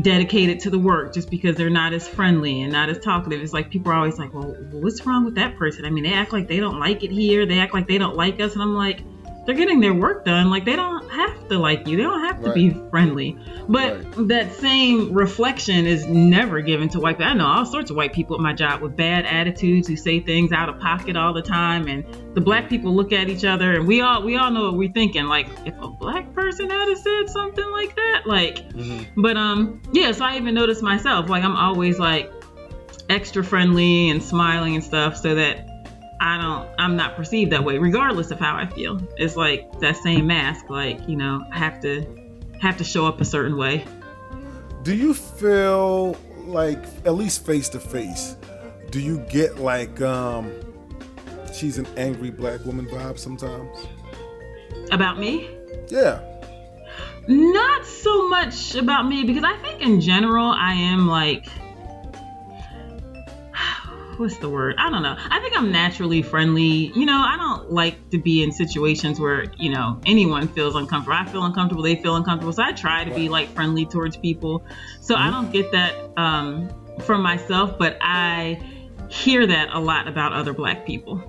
dedicated 0.01 0.61
to 0.61 0.71
the 0.71 0.79
work 0.79 1.13
just 1.13 1.29
because 1.29 1.57
they're 1.57 1.69
not 1.69 1.93
as 1.93 2.09
friendly 2.09 2.63
and 2.63 2.73
not 2.73 2.89
as 2.89 2.99
talkative. 2.99 3.43
It's 3.43 3.53
like 3.53 3.69
people 3.69 3.93
are 3.93 3.97
always 3.97 4.19
like, 4.19 4.33
well, 4.33 4.55
what's 4.71 5.05
wrong 5.05 5.25
with 5.25 5.35
that 5.35 5.59
person? 5.59 5.85
I 5.85 5.91
mean, 5.91 6.05
they 6.05 6.15
act 6.15 6.33
like 6.33 6.49
they 6.49 6.61
don't 6.61 6.79
like 6.79 7.03
it 7.03 7.11
here. 7.11 7.45
They 7.45 7.59
act 7.59 7.75
like 7.75 7.89
they 7.89 7.99
don't 7.99 8.17
like 8.17 8.41
us. 8.41 8.55
And 8.55 8.63
I'm 8.63 8.75
like, 8.75 9.03
they're 9.45 9.55
getting 9.55 9.81
their 9.81 9.95
work 9.95 10.25
done. 10.25 10.51
Like 10.51 10.65
they 10.65 10.77
don't 10.77 11.09
have 11.11 11.49
to 11.49 11.59
like 11.59 11.87
you. 11.87 11.97
They 11.97 12.03
don't 12.03 12.25
have 12.25 12.43
to 12.43 12.51
Right. 12.51 12.55
be 12.55 12.77
friendly. 12.91 13.37
But 13.69 13.95
Right. 14.17 14.29
that 14.29 14.53
same 14.55 15.13
reflection 15.13 15.87
is 15.87 16.07
never 16.07 16.61
given 16.61 16.89
to 16.91 17.01
white 17.01 17.19
people. 17.19 17.31
I 17.31 17.35
know 17.35 17.47
all 17.47 17.67
sorts 17.67 17.91
of 17.91 17.97
white 17.97 18.13
people 18.13 18.37
at 18.37 18.43
my 18.43 18.53
job 18.53 18.83
with 18.83 18.97
bad 18.97 19.25
attitudes 19.27 19.89
who 19.89 19.97
say 19.97 20.21
things 20.21 20.53
out 20.53 20.69
of 20.69 20.79
pocket 20.81 21.17
all 21.17 21.33
the 21.33 21.43
time 21.43 21.87
and 21.89 22.05
the 22.35 22.41
black 22.41 22.69
people 22.69 22.95
look 22.95 23.13
at 23.13 23.29
each 23.29 23.45
other 23.45 23.73
and 23.73 23.87
we 23.87 24.01
all 24.01 24.23
we 24.23 24.37
all 24.37 24.51
know 24.51 24.65
what 24.65 24.77
we're 24.77 24.93
thinking. 24.93 25.25
Like 25.27 25.49
if 25.65 25.75
a 25.81 25.89
black 25.89 26.33
person 26.35 26.71
had 26.71 26.97
said 26.97 27.29
something 27.29 27.71
like 27.73 27.95
that, 27.97 28.23
like 28.27 28.59
but 29.17 29.37
um 29.37 29.81
yeah, 29.93 30.13
so 30.13 30.25
I 30.25 30.37
even 30.37 30.55
noticed 30.55 30.83
myself, 30.83 31.29
like 31.29 31.43
I'm 31.45 31.57
always 31.57 31.99
like 31.99 32.31
extra 33.09 33.43
friendly 33.45 34.09
and 34.11 34.23
smiling 34.23 34.75
and 34.77 34.85
stuff 34.85 35.17
so 35.17 35.35
that 35.35 35.69
I 36.23 36.41
don't 36.41 36.69
I'm 36.79 36.95
not 36.95 37.17
perceived 37.17 37.51
that 37.51 37.65
way 37.65 37.79
regardless 37.79 38.31
of 38.31 38.39
how 38.39 38.55
I 38.55 38.67
feel. 38.67 39.01
It's 39.17 39.37
like 39.37 39.81
that 39.81 39.97
same 39.97 40.29
mask 40.29 40.71
like, 40.71 41.09
you 41.09 41.17
know, 41.17 41.45
I 41.53 41.59
have 41.59 41.81
to 41.81 42.07
have 42.61 42.77
to 42.77 42.85
show 42.85 43.07
up 43.07 43.21
a 43.21 43.25
certain 43.25 43.57
way. 43.57 43.85
Do 44.85 44.95
you 44.95 45.15
feel 45.15 46.17
like, 46.45 46.83
at 47.05 47.15
least 47.15 47.45
face 47.45 47.69
to 47.71 47.81
face, 47.81 48.37
do 48.91 49.01
you 49.01 49.19
get 49.31 49.59
like 49.59 50.01
um 50.01 50.53
she's 51.53 51.77
an 51.79 51.89
angry 51.97 52.31
black 52.31 52.65
woman 52.65 52.87
vibe 52.87 53.19
sometimes? 53.19 53.77
About 54.93 55.19
me? 55.19 55.51
Yeah. 55.89 56.21
Not 57.27 57.85
so 57.85 58.29
much 58.29 58.77
about 58.77 59.09
me 59.09 59.25
because 59.25 59.43
I 59.43 59.57
think 59.57 59.83
in 59.83 60.01
general 60.01 60.47
I 60.47 60.73
am 60.73 61.09
like 61.09 61.47
what's 64.19 64.37
the 64.39 64.49
word? 64.49 64.77
I 64.79 64.91
don't 64.91 65.03
know. 65.03 65.17
I 65.19 65.41
think 65.41 65.57
I'm 65.57 65.71
naturally 65.73 66.23
friendly. 66.23 66.93
You 66.95 67.07
know, 67.07 67.17
I 67.17 67.37
don't 67.37 67.73
like 67.73 68.11
to 68.11 68.19
be 68.19 68.43
in 68.43 68.53
situations 68.53 69.19
where, 69.21 69.45
you 69.59 69.71
know, 69.71 70.01
anyone 70.07 70.49
feels 70.49 70.75
uncomfortable. 70.75 71.19
I 71.19 71.25
feel 71.27 71.45
uncomfortable, 71.45 71.83
they 71.83 71.97
feel 71.97 72.17
uncomfortable. 72.17 72.53
So 72.53 72.63
I 72.63 72.73
try 72.73 73.05
to 73.05 73.15
be 73.15 73.29
like 73.29 73.49
friendly 73.49 73.87
towards 73.87 74.17
people. 74.17 74.65
So 75.01 75.15
I 75.15 75.31
don't 75.31 75.53
get 75.53 75.73
that 75.73 75.95
um 76.17 76.71
from 77.01 77.23
myself, 77.23 77.79
but 77.79 77.97
I 78.01 78.61
hear 79.09 79.47
that 79.47 79.69
a 79.73 79.79
lot 79.79 80.09
about 80.09 80.33
other 80.33 80.53
black 80.53 80.87
people 80.87 81.23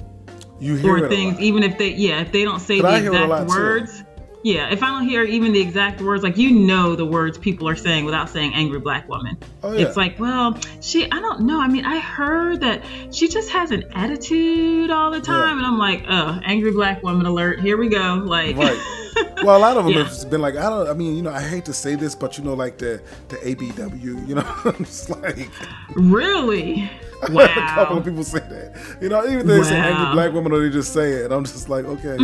You 0.60 0.76
hear 0.76 0.98
or 0.98 1.10
things, 1.10 1.40
even 1.40 1.64
if 1.64 1.78
they, 1.78 1.90
yeah, 1.90 2.22
if 2.22 2.32
they 2.32 2.44
don't 2.44 2.60
say 2.60 2.82
the 2.82 3.00
hear 3.00 3.14
it 3.14 3.22
a 3.22 3.26
lot, 3.26 3.44
exact 3.44 3.90
too. 3.90 4.06
Yeah, 4.44 4.70
if 4.72 4.84
I 4.84 4.88
don't 4.88 5.08
hear 5.08 5.24
even 5.24 5.54
the 5.54 5.62
exact 5.62 6.02
words, 6.02 6.22
like 6.22 6.36
you 6.38 6.52
know 6.52 6.96
the 6.98 7.06
words 7.06 7.38
people 7.38 7.68
are 7.70 7.78
saying 7.78 8.04
without 8.04 8.30
saying 8.30 8.54
angry 8.54 8.80
black 8.80 9.08
woman. 9.08 9.38
Oh, 9.64 9.72
yeah. 9.72 9.88
It's 9.88 9.96
like, 9.96 10.20
well, 10.20 10.58
she, 10.82 11.06
I 11.10 11.20
don't 11.22 11.42
know. 11.42 11.62
I 11.62 11.68
mean, 11.70 11.86
I 11.86 11.98
heard 12.00 12.60
that 12.60 12.84
she 13.12 13.30
just 13.30 13.50
has 13.52 13.72
an 13.72 13.86
attitude 13.96 14.92
all 14.92 15.12
the 15.12 15.22
time. 15.22 15.58
Yeah. 15.60 15.66
And 15.66 15.66
I'm 15.66 15.78
like, 15.78 16.04
oh, 16.10 16.42
angry 16.44 16.72
black 16.72 17.02
woman 17.04 17.26
alert. 17.26 17.62
Here 17.62 17.78
we 17.78 17.88
go. 17.88 18.22
Like, 18.26 18.58
Right. 18.58 18.78
Well, 19.44 19.58
a 19.58 19.60
lot 19.60 19.78
of 19.78 19.84
them 19.86 19.94
Yeah. 19.94 20.06
have 20.06 20.30
been 20.32 20.42
like, 20.42 20.56
I 20.56 20.70
don't. 20.70 20.88
I 20.90 20.94
mean, 20.94 21.16
you 21.16 21.22
know, 21.22 21.32
I 21.32 21.42
hate 21.42 21.66
to 21.66 21.74
say 21.74 21.96
this, 21.96 22.16
but 22.16 22.38
you 22.38 22.44
know, 22.44 22.54
like 22.56 22.78
the 22.80 23.02
the 23.28 23.36
ABW, 23.38 24.28
you 24.28 24.36
know, 24.36 24.56
it's 24.80 25.10
like 25.10 25.50
really? 25.96 26.90
Wow. 27.30 27.44
a 27.46 27.48
couple 27.48 27.98
of 28.00 28.04
people 28.04 28.24
say 28.26 28.40
that. 28.40 28.98
You 29.02 29.08
know, 29.08 29.26
even 29.26 29.48
though 29.48 29.56
they 29.56 29.64
say 29.64 29.78
angry 29.78 30.14
black 30.14 30.34
woman 30.34 30.52
or 30.52 30.60
they 30.62 30.70
just 30.70 30.92
say 30.92 31.12
it, 31.12 31.32
I'm 31.32 31.46
just 31.46 31.70
like, 31.70 31.86
okay, 31.86 32.18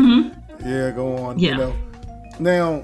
yeah, 0.66 0.92
go 0.92 1.16
on. 1.18 1.40
You 1.40 1.52
Mm-hmm. 1.52 1.60
Know. 1.60 1.76
Now, 2.40 2.84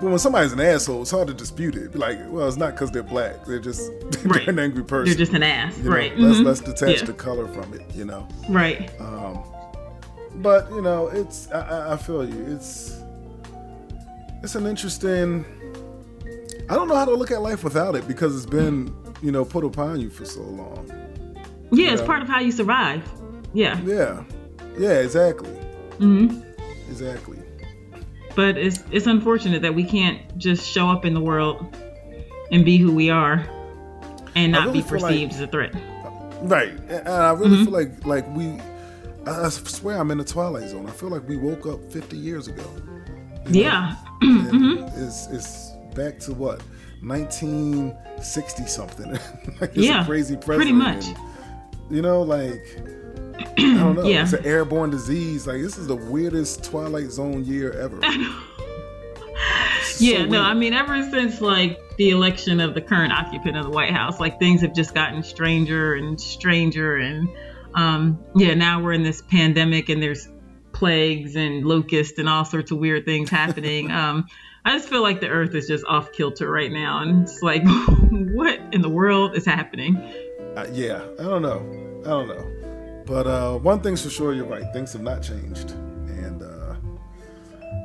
when 0.00 0.18
somebody's 0.18 0.52
an 0.52 0.60
asshole, 0.60 1.02
it's 1.02 1.10
hard 1.10 1.28
to 1.28 1.34
dispute 1.34 1.74
it. 1.76 1.94
Like, 1.96 2.18
well, 2.28 2.46
it's 2.48 2.56
not 2.56 2.72
because 2.72 2.90
they're 2.90 3.02
black; 3.02 3.44
they're 3.46 3.58
just 3.60 3.80
Right. 4.24 4.44
they're 4.44 4.50
an 4.50 4.58
angry 4.58 4.84
person. 4.84 5.06
They're 5.06 5.24
just 5.24 5.32
an 5.32 5.42
ass. 5.42 5.76
You 5.78 5.84
know, 5.84 5.90
right. 5.90 6.18
Let's 6.18 6.38
mhm. 6.38 6.44
let's 6.44 6.60
detach 6.60 7.00
Yeah. 7.00 7.04
the 7.06 7.12
color 7.12 7.48
from 7.48 7.72
it. 7.74 7.82
You 7.94 8.04
know. 8.04 8.28
Right. 8.50 8.90
Um, 9.00 9.42
but 10.36 10.68
you 10.70 10.82
know, 10.82 11.08
it's 11.08 11.50
I, 11.50 11.94
I- 11.94 11.96
feel 11.96 12.28
you. 12.28 12.44
It's 12.54 13.00
it's 14.42 14.54
an 14.54 14.66
interesting. 14.66 15.44
I 16.68 16.74
don't 16.74 16.88
know 16.88 16.96
how 16.96 17.04
to 17.04 17.14
look 17.14 17.30
at 17.30 17.40
life 17.42 17.62
without 17.64 17.94
it 17.94 18.06
because 18.08 18.34
it's 18.36 18.44
been 18.46 18.94
you 19.22 19.30
know 19.32 19.44
put 19.44 19.64
upon 19.64 20.00
you 20.00 20.10
for 20.10 20.24
so 20.24 20.42
long. 20.42 20.86
Yeah, 21.72 21.92
it's 21.92 22.00
Yeah. 22.02 22.06
part 22.06 22.22
of 22.22 22.28
how 22.28 22.40
you 22.40 22.52
survive. 22.52 23.02
Yeah. 23.54 23.80
Yeah, 23.84 24.24
yeah, 24.78 24.98
exactly, 25.00 25.50
hmm 25.98 26.40
exactly. 26.90 27.35
But 28.36 28.56
it's 28.56 28.84
it's 28.92 29.06
unfortunate 29.06 29.62
that 29.62 29.74
we 29.74 29.82
can't 29.84 30.20
just 30.38 30.64
show 30.68 30.88
up 30.88 31.04
in 31.04 31.14
the 31.14 31.20
world 31.20 31.74
and 32.52 32.64
be 32.64 32.76
who 32.76 32.94
we 32.94 33.10
are 33.10 33.44
and 34.36 34.52
not 34.52 34.66
really 34.66 34.82
be 34.82 34.88
feel 34.88 35.00
like- 35.00 35.10
perceived 35.12 35.32
as 35.32 35.40
a 35.40 35.46
threat. 35.48 35.74
Right, 36.42 36.72
and 36.88 37.08
I 37.08 37.32
really 37.32 37.56
Mm-hmm. 37.56 37.64
feel 37.64 37.72
like 37.72 38.06
like 38.06 38.36
we. 38.36 38.60
I 39.26 39.48
swear 39.48 39.96
I'm 39.98 40.10
in 40.12 40.18
the 40.18 40.24
twilight 40.24 40.68
zone. 40.68 40.86
I 40.86 40.92
feel 40.92 41.08
like 41.08 41.26
we 41.26 41.36
woke 41.36 41.66
up 41.66 41.80
50 41.90 42.16
years 42.16 42.46
ago. 42.46 42.64
Yeah. 43.48 43.96
And 44.22 44.80
it's 44.96 45.26
it's 45.28 45.72
back 45.94 46.18
to 46.20 46.34
what 46.34 46.62
1960 47.02 48.66
something. 48.66 49.12
like 49.60 49.70
it's 49.70 49.78
Yeah, 49.78 50.02
a 50.02 50.04
crazy 50.04 50.36
president. 50.36 50.58
pretty 50.58 50.72
much. 50.72 51.06
and, 51.06 51.16
you 51.96 52.02
know, 52.02 52.22
like 52.22 52.62
I 52.62 52.80
don't 52.80 52.86
know. 52.86 52.95
Yeah. 54.04 54.22
It's 54.22 54.32
an 54.32 54.44
airborne 54.44 54.90
disease. 54.90 55.46
Like 55.46 55.62
this 55.62 55.78
is 55.78 55.86
the 55.86 55.96
weirdest 55.96 56.62
Twilight 56.64 57.10
Zone 57.10 57.44
year 57.44 57.72
ever. 57.72 58.00
So 59.84 60.04
Yeah, 60.04 60.26
no. 60.26 60.42
I 60.42 60.54
mean 60.54 60.74
ever 60.74 61.08
since 61.10 61.40
like 61.40 61.78
the 61.96 62.10
election 62.10 62.60
of 62.60 62.74
the 62.74 62.82
current 62.82 63.12
occupant 63.12 63.56
of 63.56 63.64
the 63.64 63.70
White 63.70 63.92
House, 63.92 64.20
like 64.20 64.38
things 64.38 64.60
have 64.60 64.74
just 64.74 64.94
gotten 64.94 65.22
stranger 65.22 65.94
and 65.94 66.20
stranger 66.20 66.96
and 66.96 67.28
um 67.74 68.18
yeah, 68.34 68.54
now 68.54 68.82
we're 68.82 68.92
in 68.92 69.02
this 69.02 69.22
pandemic 69.22 69.88
and 69.88 70.02
there's 70.02 70.28
plagues 70.72 71.36
and 71.36 71.64
locusts 71.64 72.18
and 72.18 72.28
all 72.28 72.44
sorts 72.44 72.70
of 72.70 72.78
weird 72.78 73.04
things 73.06 73.30
happening. 73.30 73.90
um 74.02 74.26
I 74.64 74.76
just 74.76 74.88
feel 74.88 75.02
like 75.02 75.20
the 75.20 75.28
earth 75.28 75.54
is 75.54 75.66
just 75.68 75.84
off 75.86 76.12
kilter 76.12 76.50
right 76.50 76.72
now 76.72 76.98
and 77.00 77.22
it's 77.22 77.40
like 77.42 77.62
what 78.10 78.60
in 78.72 78.82
the 78.82 78.90
world 78.90 79.34
is 79.36 79.46
happening? 79.46 79.96
Uh, 80.56 80.66
yeah, 80.72 81.04
I 81.18 81.22
don't 81.22 81.42
know. 81.42 81.60
I 82.04 82.08
don't 82.08 82.28
know. 82.28 82.55
But 83.06 83.26
uh, 83.26 83.58
one 83.58 83.80
thing's 83.80 84.02
for 84.02 84.10
sure, 84.10 84.32
you're 84.34 84.46
right. 84.46 84.64
Things 84.72 84.92
have 84.92 85.02
not 85.02 85.22
changed, 85.22 85.70
and 85.70 86.42
uh, 86.42 86.74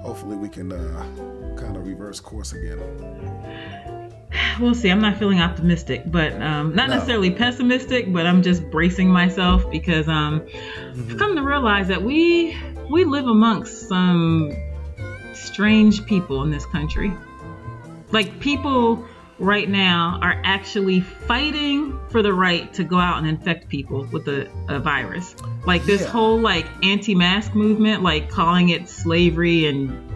hopefully 0.02 0.36
we 0.36 0.50
can 0.50 0.72
uh, 0.72 1.56
kind 1.58 1.78
of 1.78 1.86
reverse 1.86 2.20
course 2.20 2.54
again. 2.54 2.80
We'll 4.60 4.76
see. 4.76 4.90
I'm 4.90 5.02
not 5.02 5.18
feeling 5.18 5.40
optimistic, 5.40 6.04
but 6.08 6.34
um, 6.42 6.74
not 6.76 6.90
No. 6.90 6.96
necessarily 6.96 7.32
pessimistic. 7.32 8.12
But 8.12 8.26
I'm 8.26 8.42
just 8.42 8.70
bracing 8.72 9.10
myself 9.10 9.70
because 9.72 10.08
um, 10.08 10.46
I've 10.90 11.18
come 11.18 11.36
to 11.36 11.44
realize 11.44 11.88
that 11.88 12.02
we 12.02 12.58
we 12.90 13.06
live 13.06 13.28
amongst 13.28 13.88
some 13.88 14.52
strange 15.34 16.04
people 16.06 16.44
in 16.44 16.50
this 16.52 16.66
country. 16.66 17.14
Like 18.12 18.40
people 18.40 19.06
right 19.42 19.68
now 19.68 20.20
are 20.22 20.40
actually 20.44 21.00
fighting 21.02 22.00
for 22.10 22.22
the 22.22 22.32
right 22.32 22.72
to 22.76 22.84
go 22.84 22.98
out 23.00 23.18
and 23.18 23.28
infect 23.28 23.68
people 23.70 24.06
with 24.12 24.28
a, 24.28 24.48
a 24.70 24.80
virus. 24.80 25.36
Like 25.66 25.84
this 25.86 26.02
Yeah. 26.02 26.08
whole 26.10 26.40
like 26.40 26.68
anti-mask 26.84 27.56
movement, 27.56 28.04
like 28.04 28.30
calling 28.30 28.70
it 28.70 28.88
slavery 28.88 29.66
and 29.66 30.10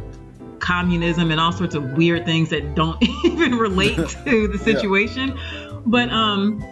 communism 0.59 1.31
and 1.31 1.39
all 1.39 1.51
sorts 1.51 1.73
of 1.75 1.93
weird 1.93 2.25
things 2.25 2.49
that 2.49 2.75
don't 2.75 3.01
even 3.25 3.55
relate 3.55 3.97
to 4.25 4.47
the 4.47 4.59
situation. 4.59 5.38
But 5.88 6.09
um 6.09 6.63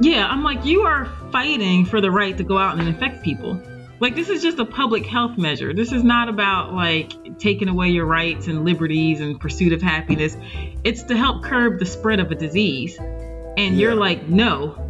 yeah, 0.00 0.26
I'm 0.26 0.42
like 0.42 0.64
you 0.64 0.82
are 0.82 1.06
fighting 1.30 1.86
for 1.86 2.00
the 2.00 2.10
right 2.10 2.36
to 2.36 2.42
go 2.44 2.58
out 2.58 2.78
and 2.78 2.86
infect 2.88 3.22
people. 3.22 3.60
Like 4.00 4.14
this 4.14 4.28
is 4.28 4.42
just 4.42 4.58
a 4.58 4.64
public 4.64 5.06
health 5.06 5.38
measure. 5.38 5.72
This 5.72 5.92
is 5.92 6.04
not 6.04 6.28
about 6.28 6.74
like 6.74 7.38
taking 7.38 7.68
away 7.68 7.88
your 7.88 8.04
rights 8.04 8.46
and 8.46 8.64
liberties 8.64 9.20
and 9.20 9.40
pursuit 9.40 9.72
of 9.72 9.80
happiness. 9.80 10.36
It's 10.84 11.02
to 11.04 11.16
help 11.16 11.42
curb 11.42 11.78
the 11.78 11.86
spread 11.86 12.20
of 12.20 12.30
a 12.30 12.34
disease. 12.34 12.98
And 12.98 13.78
you're 13.78 13.94
like, 13.94 14.28
"No. 14.28 14.82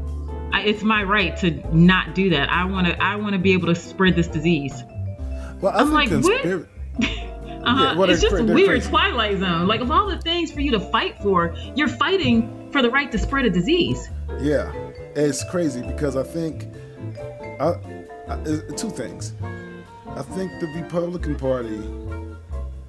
I, 0.52 0.62
it's 0.62 0.82
my 0.82 1.02
right 1.04 1.36
to 1.38 1.50
not 1.76 2.14
do 2.14 2.30
that. 2.30 2.50
I 2.50 2.64
want 2.64 2.86
to 2.88 3.00
I 3.02 3.16
want 3.16 3.34
to 3.34 3.38
be 3.38 3.52
able 3.52 3.68
to 3.68 3.74
spread 3.76 4.16
this 4.16 4.26
disease." 4.26 4.82
Well, 5.60 5.72
I 5.72 5.80
I'm 5.80 5.92
think 6.10 6.24
like, 6.24 6.44
what? 6.44 6.66
Uh-huh. 7.66 7.94
Yeah, 7.98 8.12
it's 8.12 8.22
just 8.22 8.36
cra- 8.36 8.44
weird 8.44 8.68
crazy. 8.68 8.88
Twilight 8.88 9.40
Zone. 9.40 9.66
Like 9.66 9.80
of 9.80 9.90
all 9.90 10.06
the 10.06 10.20
things 10.20 10.52
for 10.52 10.60
you 10.60 10.70
to 10.70 10.78
fight 10.78 11.18
for, 11.20 11.52
you're 11.74 11.88
fighting 11.88 12.70
for 12.70 12.80
the 12.80 12.88
right 12.88 13.10
to 13.10 13.18
spread 13.18 13.44
a 13.44 13.50
disease. 13.50 14.08
Yeah, 14.40 14.72
it's 15.16 15.42
crazy 15.50 15.82
because 15.82 16.14
I 16.14 16.22
think 16.22 16.68
I, 17.58 17.74
I, 18.28 18.32
uh, 18.32 18.60
two 18.76 18.90
things. 18.90 19.32
I 20.08 20.22
think 20.22 20.50
the 20.60 20.66
Republican 20.74 21.36
Party, 21.36 21.80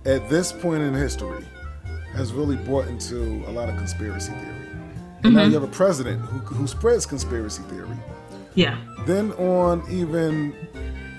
at 0.05 0.29
this 0.29 0.51
point 0.51 0.81
in 0.83 0.93
history, 0.93 1.43
has 2.13 2.33
really 2.33 2.55
bought 2.55 2.87
into 2.87 3.43
a 3.47 3.51
lot 3.51 3.69
of 3.69 3.75
conspiracy 3.77 4.31
theory. 4.31 4.53
And 5.23 5.33
now 5.33 5.43
you 5.43 5.53
have 5.53 5.63
a 5.63 5.67
president 5.67 6.21
who, 6.21 6.39
who 6.39 6.67
spreads 6.67 7.05
conspiracy 7.05 7.61
theory. 7.63 7.95
Yeah. 8.55 8.77
Then 9.05 9.33
on 9.33 9.83
even, 9.91 10.55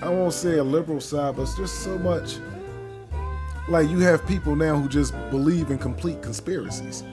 I 0.01 0.09
won't 0.09 0.33
say 0.33 0.57
a 0.57 0.63
liberal 0.63 0.99
side, 0.99 1.35
but 1.35 1.43
it's 1.43 1.55
just 1.55 1.83
so 1.83 1.97
much. 1.99 2.37
Like 3.69 3.87
you 3.89 3.99
have 3.99 4.25
people 4.27 4.55
now 4.55 4.77
who 4.79 4.89
just 4.89 5.13
believe 5.29 5.69
in 5.69 5.77
complete 5.77 6.21
conspiracies. 6.21 7.03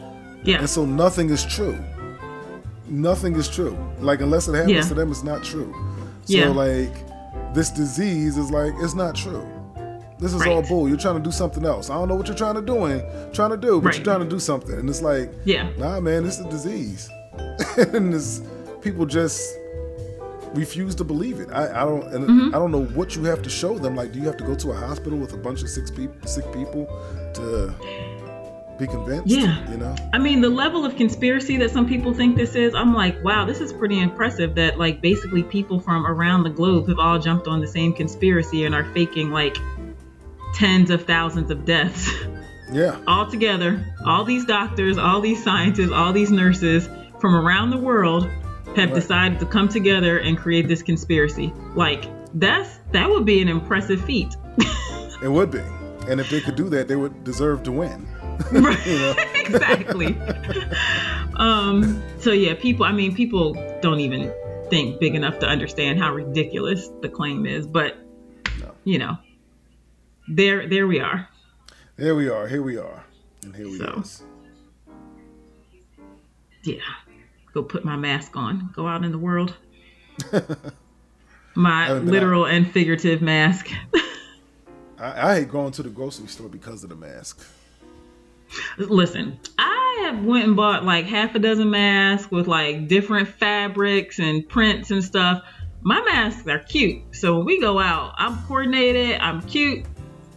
Yeah. 0.42 0.58
And 0.58 0.70
so 0.70 0.86
nothing 0.86 1.28
is 1.30 1.44
true. 1.44 1.78
Nothing 2.88 3.36
is 3.36 3.48
true. 3.48 3.76
Like 4.00 4.20
unless 4.20 4.48
it 4.48 4.54
happens 4.54 4.72
Yeah. 4.72 4.82
to 4.82 4.94
them, 4.94 5.10
it's 5.10 5.22
not 5.22 5.44
true. 5.44 5.74
So 6.26 6.36
Yeah. 6.36 6.48
like 6.50 6.92
this 7.54 7.70
disease 7.70 8.36
is 8.36 8.50
like 8.50 8.72
it's 8.80 8.94
not 8.94 9.14
true. 9.16 9.46
This 10.18 10.32
is 10.32 10.46
all 10.46 10.62
bull. 10.62 10.88
You're 10.88 10.96
trying 10.96 11.16
to 11.16 11.22
do 11.22 11.30
something 11.30 11.64
else. 11.66 11.90
I 11.90 11.94
don't 11.94 12.08
know 12.08 12.14
what 12.14 12.26
you're 12.26 12.36
trying 12.36 12.54
to 12.54 12.62
doing, 12.62 13.02
trying 13.32 13.50
to 13.50 13.56
do, 13.56 13.80
but 13.80 13.86
Right. 13.88 13.94
you're 13.96 14.04
trying 14.04 14.20
to 14.20 14.28
do 14.28 14.38
something. 14.38 14.74
And 14.78 14.88
it's 14.88 15.02
like, 15.02 15.30
Yeah. 15.44 15.68
nah, 15.78 16.00
man, 16.00 16.24
this 16.24 16.38
is 16.38 16.46
a 16.46 16.48
disease, 16.48 17.08
and 17.76 18.12
this 18.14 18.40
people 18.80 19.04
just 19.04 19.42
refuse 20.54 20.94
to 20.94 21.04
believe 21.04 21.38
it. 21.40 21.48
I, 21.52 21.82
I 21.82 21.84
don't, 21.84 22.02
and 22.14 22.24
Mm-hmm. 22.26 22.54
I 22.54 22.58
don't 22.58 22.72
know 22.72 22.84
what 22.84 23.14
you 23.14 23.24
have 23.24 23.42
to 23.42 23.50
show 23.50 23.78
them. 23.78 23.94
Like, 23.94 24.12
do 24.12 24.18
you 24.18 24.24
have 24.24 24.38
to 24.38 24.44
go 24.44 24.54
to 24.54 24.70
a 24.70 24.74
hospital 24.74 25.18
with 25.18 25.34
a 25.34 25.36
bunch 25.36 25.62
of 25.62 25.68
sick 25.68 25.94
people, 25.94 26.14
sick 26.26 26.50
people, 26.52 26.86
to 27.34 27.74
be 28.78 28.86
convinced? 28.86 29.26
Yeah. 29.28 29.70
you 29.70 29.76
know. 29.78 29.94
I 30.12 30.18
mean, 30.18 30.40
the 30.40 30.48
level 30.48 30.84
of 30.84 30.96
conspiracy 30.96 31.56
that 31.58 31.70
some 31.70 31.86
people 31.88 32.12
think 32.14 32.36
this 32.36 32.54
is, 32.54 32.74
I'm 32.74 32.94
like, 32.94 33.22
wow, 33.24 33.44
this 33.44 33.60
is 33.60 33.72
pretty 33.72 34.00
impressive 34.00 34.54
that, 34.56 34.78
like, 34.78 35.00
basically 35.00 35.42
people 35.42 35.80
from 35.80 36.06
around 36.06 36.42
the 36.44 36.50
globe 36.50 36.88
have 36.88 36.98
all 36.98 37.18
jumped 37.18 37.46
on 37.46 37.60
the 37.60 37.66
same 37.66 37.92
conspiracy 37.92 38.64
and 38.64 38.74
are 38.74 38.84
faking, 38.92 39.30
like, 39.30 39.56
tens 40.54 40.90
of 40.90 41.04
thousands 41.04 41.50
of 41.50 41.64
deaths 41.64 42.10
Yeah, 42.72 42.98
all 43.06 43.30
together. 43.30 43.84
All 44.04 44.24
these 44.24 44.44
doctors, 44.44 44.98
all 44.98 45.20
these 45.20 45.42
scientists, 45.44 45.92
all 45.92 46.12
these 46.12 46.30
nurses 46.32 46.88
from 47.20 47.34
around 47.34 47.70
the 47.70 47.76
world 47.76 48.24
have 48.76 48.90
Right. 48.90 48.94
decided 48.94 49.38
to 49.38 49.46
come 49.46 49.68
together 49.68 50.18
and 50.18 50.36
create 50.36 50.66
this 50.66 50.82
conspiracy. 50.82 51.52
Like, 51.76 52.06
that's 52.34 52.80
that 52.92 53.08
would 53.08 53.24
be 53.24 53.40
an 53.40 53.48
impressive 53.48 54.04
feat. 54.04 54.34
it 55.22 55.28
would 55.30 55.50
be. 55.52 55.62
And 56.08 56.20
if 56.20 56.28
they 56.28 56.40
could 56.40 56.56
do 56.56 56.68
that, 56.70 56.88
they 56.88 56.96
would 56.96 57.22
deserve 57.24 57.62
to 57.64 57.72
win. 57.72 58.06
exactly. 59.34 60.16
um, 61.36 62.02
so 62.18 62.32
yeah, 62.32 62.54
people. 62.54 62.84
I 62.86 62.92
mean, 62.92 63.14
people 63.14 63.54
don't 63.82 64.00
even 64.00 64.32
think 64.70 64.98
big 65.00 65.14
enough 65.14 65.38
to 65.40 65.46
understand 65.46 65.98
how 65.98 66.12
ridiculous 66.12 66.88
the 67.00 67.08
claim 67.08 67.46
is. 67.46 67.66
But 67.66 67.96
No. 68.60 68.72
you 68.84 68.98
know, 68.98 69.16
there, 70.28 70.68
there 70.68 70.86
we 70.86 71.00
are. 71.00 71.28
Here 71.96 72.14
we 72.14 72.28
are. 72.28 72.46
Here 72.48 72.62
we 72.62 72.76
are. 72.76 73.04
And 73.44 73.54
here 73.54 73.68
we 73.68 73.78
So. 73.78 74.00
is. 74.02 74.22
Yeah, 76.64 76.80
go 77.52 77.62
put 77.62 77.84
my 77.84 77.96
mask 77.96 78.36
on. 78.36 78.70
Go 78.74 78.86
out 78.88 79.04
in 79.04 79.12
the 79.12 79.18
world. 79.18 79.54
my 81.54 81.86
haven't 81.86 82.04
been 82.06 82.12
literal 82.12 82.44
and 82.46 82.70
figurative 82.70 83.22
mask. 83.22 83.68
I, 84.98 85.30
I 85.30 85.34
hate 85.36 85.48
going 85.50 85.72
to 85.72 85.82
the 85.82 85.90
grocery 85.90 86.26
store 86.26 86.48
because 86.48 86.82
of 86.82 86.90
the 86.90 86.96
mask. 86.96 87.46
Listen, 88.78 89.38
I 89.58 90.02
have 90.04 90.24
went 90.24 90.44
and 90.44 90.56
bought 90.56 90.84
like 90.84 91.06
half 91.06 91.34
a 91.34 91.38
dozen 91.38 91.70
masks 91.70 92.30
with 92.30 92.46
like 92.46 92.88
different 92.88 93.28
fabrics 93.28 94.18
and 94.18 94.48
prints 94.48 94.90
and 94.90 95.02
stuff. 95.02 95.42
My 95.82 96.00
masks 96.02 96.46
are 96.48 96.58
cute. 96.58 97.02
So 97.14 97.36
when 97.36 97.46
we 97.46 97.60
go 97.60 97.78
out, 97.78 98.14
I'm 98.18 98.36
coordinated, 98.46 99.20
I'm 99.20 99.42
cute. 99.42 99.84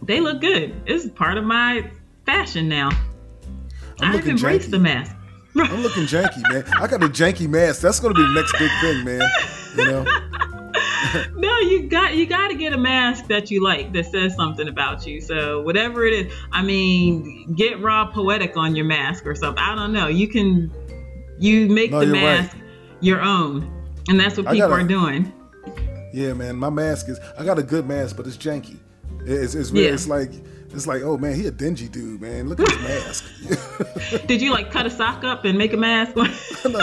They 0.02 0.20
look 0.20 0.40
good. 0.40 0.74
It's 0.86 1.08
part 1.08 1.38
of 1.38 1.44
my 1.44 1.90
fashion 2.24 2.68
now. 2.68 2.90
I'm 4.00 4.08
I've 4.08 4.14
looking 4.14 4.30
embraced 4.32 4.68
janky. 4.68 4.70
the 4.70 4.78
mask. 4.78 5.16
I'm 5.56 5.82
looking 5.82 6.04
janky, 6.04 6.42
man. 6.50 6.64
I 6.78 6.86
got 6.86 7.02
a 7.02 7.08
janky 7.08 7.48
mask. 7.48 7.82
That's 7.82 8.00
gonna 8.00 8.14
be 8.14 8.22
the 8.22 8.34
next 8.34 8.56
big 8.58 8.70
thing, 8.80 9.04
man. 9.04 9.30
You 9.76 9.84
know? 9.84 10.04
You 11.60 11.88
got 11.88 12.14
you 12.14 12.26
got 12.26 12.48
to 12.48 12.54
get 12.54 12.72
a 12.72 12.78
mask 12.78 13.26
that 13.26 13.50
you 13.50 13.62
like 13.62 13.92
that 13.92 14.06
says 14.06 14.34
something 14.34 14.68
about 14.68 15.06
you. 15.06 15.20
So 15.20 15.60
whatever 15.62 16.04
it 16.06 16.12
is, 16.12 16.32
I 16.52 16.62
mean, 16.62 17.52
get 17.54 17.80
raw 17.80 18.06
poetic 18.10 18.56
on 18.56 18.74
your 18.74 18.86
mask 18.86 19.26
or 19.26 19.34
something. 19.34 19.62
I 19.62 19.74
don't 19.74 19.92
know. 19.92 20.08
You 20.08 20.28
can 20.28 20.72
you 21.38 21.68
make 21.68 21.90
No, 21.90 22.00
the 22.00 22.06
you're 22.06 22.14
right. 22.14 22.22
mask 22.42 22.56
your 23.00 23.20
own, 23.20 23.70
and 24.08 24.18
that's 24.18 24.36
what 24.36 24.46
people 24.46 24.68
gotta- 24.68 24.84
are 24.84 24.86
doing. 24.86 25.32
Yeah, 26.12 26.32
man. 26.34 26.56
My 26.56 26.70
mask 26.70 27.08
is. 27.08 27.20
I 27.38 27.44
got 27.44 27.58
a 27.58 27.62
good 27.62 27.86
mask, 27.86 28.16
but 28.16 28.26
it's 28.26 28.36
janky. 28.36 28.76
It's 29.24 29.54
it's, 29.54 29.70
really, 29.70 29.86
Yeah. 29.86 29.92
it's 29.92 30.08
like 30.08 30.32
it's 30.72 30.86
like 30.86 31.02
oh 31.02 31.16
man, 31.18 31.34
he 31.34 31.46
a 31.46 31.50
dingy 31.50 31.88
dude, 31.88 32.20
man. 32.20 32.48
Look 32.48 32.60
at 32.60 32.68
his 32.70 32.78
mask. 32.80 34.26
Did 34.26 34.40
you 34.40 34.52
like 34.52 34.70
cut 34.70 34.86
a 34.86 34.90
sock 34.90 35.24
up 35.24 35.44
and 35.44 35.56
make 35.58 35.72
a 35.72 35.76
mask? 35.76 36.14
No, 36.62 36.78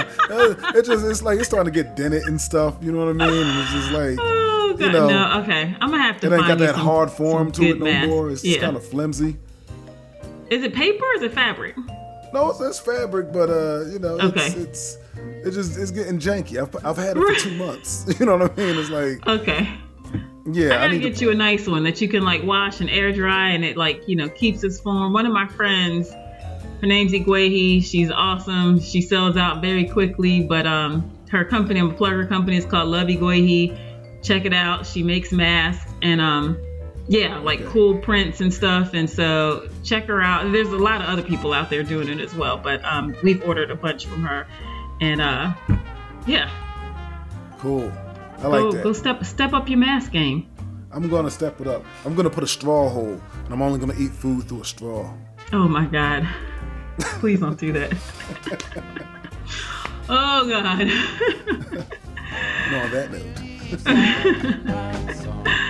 it 0.75 0.83
just 0.85 1.05
it's 1.05 1.21
like 1.21 1.37
it's 1.39 1.47
starting 1.47 1.71
to 1.71 1.83
get 1.83 1.95
dented 1.95 2.23
and 2.23 2.41
stuff. 2.41 2.77
You 2.81 2.91
know 2.91 3.05
what 3.05 3.09
I 3.09 3.27
mean? 3.29 3.45
And 3.47 3.59
it's 3.59 3.71
just 3.71 3.91
like 3.91 4.17
oh 4.19 4.75
god, 4.77 4.85
You 4.87 4.91
know, 4.91 5.07
no. 5.07 5.41
Okay, 5.43 5.75
I'm 5.79 5.91
gonna 5.91 6.01
have 6.03 6.19
to 6.21 6.27
it 6.27 6.33
ain't 6.33 6.47
got 6.47 6.57
that 6.57 6.75
some- 6.75 6.83
hard 6.83 7.11
form 7.11 7.51
to 7.53 7.63
it 7.63 7.79
no 7.79 7.85
masks. 7.85 8.07
more. 8.09 8.29
It's 8.31 8.43
yeah. 8.43 8.59
kind 8.59 8.75
of 8.75 8.83
flimsy. 8.85 9.37
Is 10.49 10.63
it 10.63 10.73
paper 10.73 11.03
or 11.05 11.13
is 11.17 11.21
it 11.23 11.33
fabric? 11.33 11.75
No, 12.33 12.49
it's, 12.49 12.59
it's 12.59 12.79
fabric, 12.79 13.31
but 13.31 13.49
uh, 13.49 13.85
you 13.85 13.99
know, 13.99 14.17
Okay. 14.19 14.47
it's 14.47 14.55
it's 14.55 14.97
it 15.45 15.51
just 15.51 15.77
it's 15.77 15.91
getting 15.91 16.19
janky. 16.19 16.59
I've, 16.61 16.85
I've 16.85 16.97
had 16.97 17.17
it 17.17 17.21
for 17.21 17.35
two 17.35 17.55
months. 17.55 18.05
You 18.19 18.25
know 18.25 18.37
what 18.37 18.51
I 18.51 18.55
mean? 18.55 18.77
It's 18.77 18.89
like 18.89 19.25
Okay. 19.27 19.69
Yeah, 20.49 20.75
I 20.75 20.77
gotta 20.77 20.93
need 20.93 21.01
get 21.01 21.15
to, 21.17 21.25
you 21.25 21.31
a 21.31 21.35
nice 21.35 21.67
one 21.67 21.83
that 21.83 21.99
you 22.01 22.07
can 22.07 22.23
like 22.23 22.43
wash 22.43 22.79
and 22.79 22.89
air 22.89 23.11
dry 23.11 23.49
and 23.49 23.65
it 23.65 23.75
like, 23.77 24.07
you 24.07 24.15
know, 24.15 24.29
keeps 24.29 24.63
its 24.63 24.79
form. 24.79 25.13
One 25.13 25.25
of 25.25 25.33
my 25.33 25.47
friends, 25.47 26.09
her 26.81 26.87
name's 26.87 27.11
Igwehi. 27.11 27.83
She's 27.83 28.11
awesome. 28.11 28.79
She 28.79 29.01
sells 29.01 29.35
out 29.35 29.61
very 29.61 29.85
quickly, 29.85 30.41
but 30.43 30.65
um 30.65 31.11
her 31.29 31.43
company, 31.43 31.79
I'm 31.79 31.91
a 31.91 31.93
plug 31.93 32.13
her 32.13 32.25
company, 32.25 32.57
is 32.57 32.65
called 32.65 32.87
Love 32.89 33.07
Igwehi. 33.07 33.77
Check 34.23 34.45
it 34.45 34.53
out. 34.53 34.85
She 34.85 35.03
makes 35.03 35.31
masks 35.31 35.91
and 36.01 36.21
um 36.21 36.57
yeah, 37.09 37.39
like 37.39 37.61
Okay. 37.61 37.69
cool 37.71 37.97
prints 37.99 38.41
and 38.41 38.53
stuff. 38.53 38.93
And 38.93 39.09
so 39.09 39.69
check 39.83 40.05
her 40.07 40.21
out. 40.21 40.51
There's 40.51 40.69
a 40.69 40.77
lot 40.77 41.01
of 41.01 41.07
other 41.07 41.23
people 41.23 41.53
out 41.53 41.69
there 41.69 41.83
doing 41.83 42.07
it 42.09 42.19
as 42.19 42.33
well, 42.33 42.57
but 42.57 42.83
um 42.85 43.15
we've 43.23 43.43
ordered 43.43 43.71
a 43.71 43.75
bunch 43.75 44.05
from 44.05 44.23
her. 44.23 44.47
And 45.01 45.19
uh 45.21 45.53
yeah, 46.25 46.49
cool. 47.59 47.91
I 48.37 48.41
go 48.41 48.49
like 48.49 48.73
that. 48.75 48.83
go 48.83 48.93
step 48.93 49.23
step 49.25 49.53
up 49.53 49.69
your 49.69 49.79
mask 49.79 50.11
game. 50.11 50.47
I'm 50.91 51.09
gonna 51.09 51.31
step 51.31 51.59
it 51.61 51.67
up. 51.67 51.83
I'm 52.05 52.15
gonna 52.15 52.29
put 52.29 52.43
a 52.43 52.47
straw 52.47 52.89
hole, 52.89 53.21
and 53.45 53.53
I'm 53.53 53.61
only 53.61 53.79
gonna 53.79 53.95
eat 53.97 54.11
food 54.11 54.47
through 54.47 54.61
a 54.61 54.65
straw. 54.65 55.13
Oh 55.53 55.67
my 55.67 55.85
God. 55.85 56.27
Please 56.99 57.39
don't 57.39 57.59
do 57.59 57.71
that. 57.73 57.93
oh 60.09 60.47
God. 60.47 60.81
On 62.67 62.91
that 62.91 63.11
note, 63.11 63.23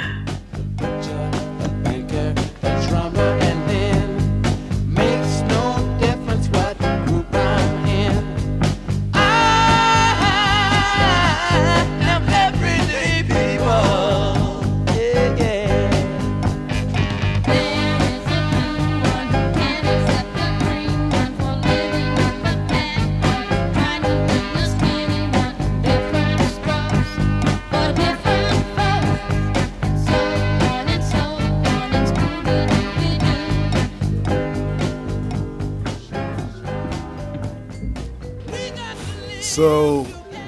so 39.58 40.04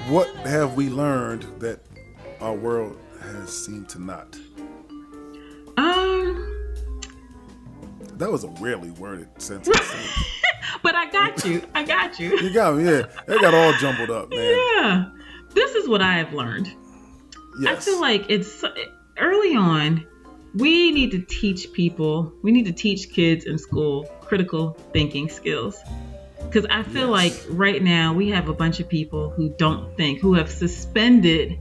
what 0.07 0.27
have 0.45 0.75
we 0.75 0.87
learned 0.87 1.41
that 1.57 1.79
our 2.41 2.53
world 2.53 2.95
has 3.19 3.49
seemed 3.49 3.89
to 3.89 3.99
not? 3.99 4.37
Um, 5.77 6.47
That 8.17 8.31
was 8.31 8.43
a 8.43 8.49
rarely 8.59 8.91
worded 8.91 9.29
sentence. 9.41 9.75
but 10.83 10.93
I 10.93 11.09
got 11.09 11.43
you. 11.43 11.63
I 11.73 11.85
got 11.85 12.19
you. 12.19 12.37
you 12.37 12.53
got 12.53 12.75
me. 12.75 12.85
Yeah, 12.85 13.07
they 13.25 13.39
got 13.39 13.55
all 13.55 13.73
jumbled 13.79 14.11
up, 14.11 14.29
man. 14.29 14.55
Yeah. 14.77 15.05
This 15.55 15.73
is 15.73 15.89
what 15.89 16.03
I 16.03 16.13
have 16.19 16.31
learned. 16.31 16.71
Yes. 17.61 17.81
I 17.81 17.91
feel 17.91 17.99
like 17.99 18.29
it's 18.29 18.63
early 19.17 19.55
on. 19.55 20.05
We 20.53 20.91
need 20.91 21.09
to 21.13 21.21
teach 21.21 21.73
people. 21.73 22.31
We 22.43 22.51
need 22.51 22.67
to 22.67 22.73
teach 22.73 23.09
kids 23.09 23.45
in 23.45 23.57
school 23.57 24.03
critical 24.21 24.77
thinking 24.93 25.29
skills. 25.29 25.83
Because 26.49 26.65
I 26.69 26.81
feel 26.83 27.09
Yes. 27.15 27.47
like 27.47 27.57
right 27.57 27.81
now 27.83 28.13
we 28.13 28.29
have 28.29 28.49
a 28.49 28.53
bunch 28.53 28.79
of 28.79 28.89
people 28.89 29.29
who 29.29 29.49
don't 29.57 29.95
think, 29.95 30.19
who 30.19 30.33
have 30.33 30.49
suspended 30.49 31.59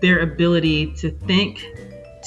their 0.00 0.20
ability 0.20 0.92
to 0.98 1.10
think, 1.10 1.64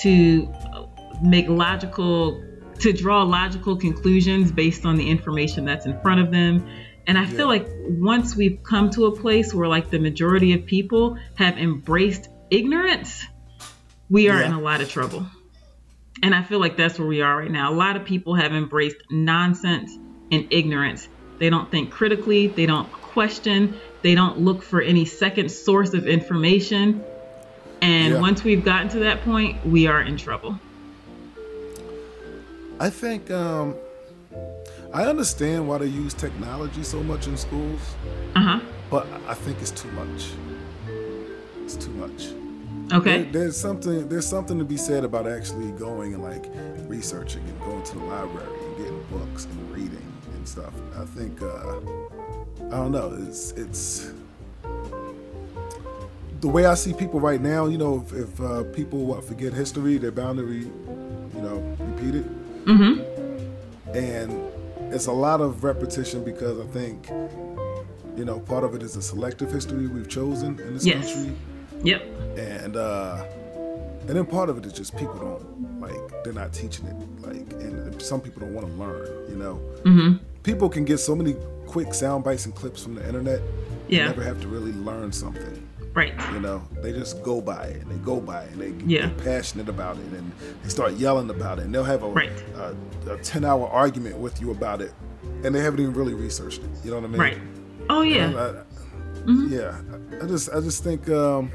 to 0.02 0.48
uh, 0.74 0.86
make 1.24 1.48
logical, 1.48 2.44
to 2.80 2.92
draw 2.92 3.24
logical 3.24 3.78
conclusions 3.78 4.52
based 4.52 4.86
on 4.86 4.98
the 4.98 5.10
information 5.10 5.64
that's 5.64 5.86
in 5.86 5.98
front 6.02 6.20
of 6.20 6.32
them. 6.32 6.68
And 7.08 7.18
I 7.18 7.26
feel 7.26 7.48
like 7.48 7.68
once 7.88 8.36
we've 8.36 8.62
come 8.64 8.90
to 8.92 9.06
a 9.06 9.16
place 9.16 9.54
where 9.54 9.68
like 9.68 9.90
the 9.90 10.00
majority 10.00 10.54
of 10.54 10.66
people 10.66 11.18
have 11.36 11.58
embraced 11.58 12.28
ignorance, 12.50 13.24
we 14.10 14.28
are 14.30 14.40
Yeah. 14.42 14.48
in 14.48 14.54
a 14.54 14.60
lot 14.60 14.82
of 14.82 14.90
trouble. 14.90 15.26
And 16.24 16.34
I 16.36 16.44
feel 16.44 16.60
like 16.60 16.76
that's 16.78 16.98
where 17.00 17.08
we 17.08 17.22
are 17.22 17.38
right 17.38 17.52
now. 17.52 17.72
A 17.72 17.76
lot 17.76 17.96
of 17.96 18.04
people 18.06 18.36
have 18.36 18.54
embraced 18.54 18.98
nonsense 19.10 19.98
and 20.32 20.48
ignorance. 20.50 21.08
They 21.40 21.50
don't 21.50 21.70
think 21.70 21.92
critically, 21.92 22.48
they 22.48 22.66
don't 22.66 22.90
question, 22.92 23.76
they 24.02 24.16
don't 24.16 24.40
look 24.40 24.62
for 24.62 24.82
any 24.82 25.06
second 25.06 25.50
source 25.50 25.94
of 25.94 26.08
information. 26.08 27.04
And 27.82 28.14
Yeah. 28.14 28.22
once 28.22 28.44
we've 28.44 28.64
gotten 28.64 28.90
to 28.90 29.00
that 29.00 29.24
point, 29.24 29.66
we 29.66 29.88
are 29.88 30.02
in 30.02 30.18
trouble. 30.18 30.60
I 32.80 32.90
think 32.90 33.32
um, 33.32 33.76
I 34.94 35.04
understand 35.06 35.68
why 35.68 35.78
they 35.80 35.86
use 35.88 36.14
technology 36.14 36.84
so 36.84 37.02
much 37.04 37.28
in 37.28 37.38
schools, 37.38 37.80
Uh 38.36 38.40
huh. 38.42 38.60
but 38.90 39.08
I 39.28 39.34
think 39.34 39.58
it's 39.62 39.72
too 39.72 39.90
much. 39.92 40.30
It's 41.64 41.76
too 41.76 41.92
much. 41.92 42.28
Okay. 42.94 43.24
There- 43.24 43.32
there's 43.44 43.58
something 43.58 44.08
there's 44.10 44.28
something 44.28 44.60
to 44.60 44.66
be 44.66 44.78
said 44.78 45.04
about 45.04 45.28
actually 45.28 45.72
going 45.72 46.14
and 46.14 46.22
like 46.24 46.46
researching 46.88 47.44
and 47.48 47.60
going 47.62 47.84
to 47.84 47.94
the 47.98 48.06
library 48.06 48.60
and 48.68 48.78
getting 48.78 49.04
books 49.12 49.46
and 49.46 49.72
reading 49.76 49.95
and 50.46 50.50
stuff. 50.50 50.74
I 50.98 51.06
think 51.06 51.42
uh, 51.42 51.78
I 52.68 52.78
don't 52.78 52.92
know. 52.92 53.16
It's 53.28 53.52
it's 53.54 54.12
the 56.42 56.48
way 56.48 56.66
I 56.66 56.76
see 56.76 56.94
people 56.94 57.20
right 57.20 57.42
now. 57.42 57.66
You 57.66 57.78
know, 57.78 58.04
if, 58.06 58.14
if 58.14 58.42
uh, 58.42 58.64
people 58.66 59.06
what, 59.06 59.24
forget 59.24 59.54
history, 59.54 59.98
they're 59.98 60.12
bound 60.12 60.38
to 60.38 60.44
re, 60.44 60.60
you 60.60 61.42
know 61.42 61.58
repeat 61.80 62.16
it. 62.16 62.66
Mm-hmm. 62.66 63.96
And 63.96 64.94
it's 64.94 65.08
a 65.08 65.12
lot 65.12 65.42
of 65.42 65.64
repetition 65.64 66.24
because 66.24 66.60
I 66.60 66.68
think 66.72 67.10
you 68.16 68.26
know 68.26 68.40
part 68.40 68.64
of 68.64 68.76
it 68.76 68.84
is 68.84 68.96
a 68.96 69.02
selective 69.02 69.52
history 69.52 69.88
we've 69.88 70.08
chosen 70.10 70.60
in 70.60 70.74
this 70.76 70.86
Yes. 70.86 71.14
country 71.14 71.36
Yep. 71.84 72.02
and 72.38 72.78
uh 72.78 73.26
and 74.08 74.16
then 74.16 74.26
part 74.26 74.50
of 74.50 74.58
it 74.58 74.66
is 74.66 74.72
just 74.72 74.96
people 74.96 75.16
don't 75.16 75.82
like 75.82 76.24
they're 76.24 76.32
not 76.32 76.54
teaching 76.54 76.86
it 76.86 76.96
like 77.28 77.52
and 77.62 78.02
some 78.02 78.22
people 78.22 78.40
don't 78.40 78.54
want 78.54 78.68
to 78.68 78.74
learn 78.74 79.30
you 79.30 79.36
know 79.36 79.56
mm-hmm. 79.84 80.16
People 80.46 80.70
can 80.70 80.86
get 80.86 81.00
so 81.00 81.16
many 81.16 81.36
quick 81.66 81.94
sound 81.94 82.24
bites 82.24 82.46
and 82.46 82.54
clips 82.56 82.82
from 82.84 82.96
the 82.96 83.06
internet 83.06 83.42
Yeah. 83.88 84.06
never 84.08 84.24
have 84.24 84.40
to 84.42 84.48
really 84.48 84.72
learn 84.72 85.12
something 85.12 85.68
Right. 85.94 86.14
you 86.34 86.40
know 86.40 86.62
they 86.82 86.92
just 86.92 87.24
go 87.24 87.42
by 87.42 87.64
it 87.68 87.82
and 87.82 87.92
they 87.92 87.96
go 88.06 88.20
by 88.20 88.44
it 88.44 88.52
and 88.54 88.62
they 88.62 88.74
Yeah. 88.96 89.08
get 89.08 89.18
passionate 89.24 89.70
about 89.70 89.98
it 89.98 90.06
and 90.18 90.32
they 90.64 90.70
start 90.70 90.94
yelling 90.94 91.30
about 91.30 91.60
it 91.60 91.66
and 91.66 91.74
they'll 91.74 91.84
have 91.96 92.04
a, 92.04 92.08
Right. 92.10 92.32
a, 92.56 92.76
a 93.14 93.18
10 93.18 93.44
hour 93.44 93.68
argument 93.68 94.18
with 94.18 94.40
you 94.42 94.52
about 94.52 94.82
it 94.82 94.94
and 95.44 95.54
they 95.56 95.62
haven't 95.62 95.80
even 95.80 95.94
really 95.94 96.14
researched 96.14 96.62
it 96.64 96.70
you 96.84 96.92
know 96.92 96.98
what 96.98 97.06
i 97.06 97.08
mean 97.08 97.20
Right. 97.22 97.38
Oh 97.90 98.02
yeah. 98.02 98.28
I- 98.36 98.62
yeah, 99.50 99.82
I- 100.22 100.24
I 100.24 100.28
just 100.28 100.50
I 100.54 100.60
just 100.60 100.84
think 100.84 101.10
um, 101.10 101.52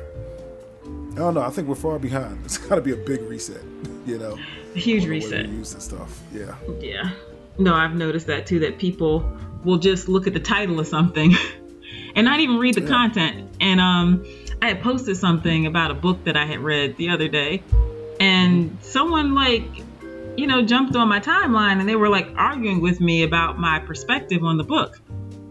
I 1.13 1.19
don't 1.19 1.35
know. 1.35 1.41
I 1.43 1.51
think 1.51 1.69
we're 1.69 1.77
far 1.77 1.99
behind. 2.01 2.39
It's 2.45 2.59
got 2.59 2.75
to 2.77 2.81
be 2.81 2.91
a 2.93 2.97
big 2.97 3.21
reset. 3.23 3.63
You 4.07 4.19
know, 4.19 4.37
A 4.75 4.79
huge 4.79 5.07
reset. 5.07 5.47
use 5.49 5.75
this 5.75 5.85
stuff. 5.85 6.21
Yeah, 6.35 6.55
Yeah. 6.81 7.11
No, 7.61 7.75
I've 7.75 7.95
noticed 7.95 8.27
that 8.27 8.47
too, 8.47 8.59
that 8.61 8.79
people 8.79 9.31
will 9.65 9.79
just 9.79 10.09
look 10.09 10.27
at 10.27 10.33
the 10.33 10.41
title 10.41 10.81
of 10.81 10.87
something 10.87 11.35
and 12.15 12.25
not 12.25 12.41
even 12.41 12.57
read 12.57 12.75
the 12.75 12.87
content. 12.87 13.55
And 13.61 13.81
um 13.81 14.25
I 14.63 14.69
had 14.69 14.83
posted 14.83 15.17
something 15.17 15.67
about 15.67 15.91
a 15.91 15.95
book 15.95 16.25
that 16.25 16.37
I 16.37 16.47
had 16.47 16.61
read 16.61 16.97
the 16.97 17.11
other 17.11 17.29
day 17.29 17.63
and 18.21 18.77
someone 18.83 19.35
like 19.35 19.65
you 20.37 20.47
know 20.47 20.63
jumped 20.63 20.95
on 20.97 21.09
my 21.09 21.21
timeline 21.21 21.81
and 21.81 21.89
they 21.89 21.97
were 21.97 22.09
like 22.09 22.29
arguing 22.37 22.81
with 22.81 23.01
me 23.01 23.23
about 23.23 23.59
my 23.59 23.79
perspective 23.79 24.43
on 24.43 24.57
the 24.57 24.65
book. 24.65 25.01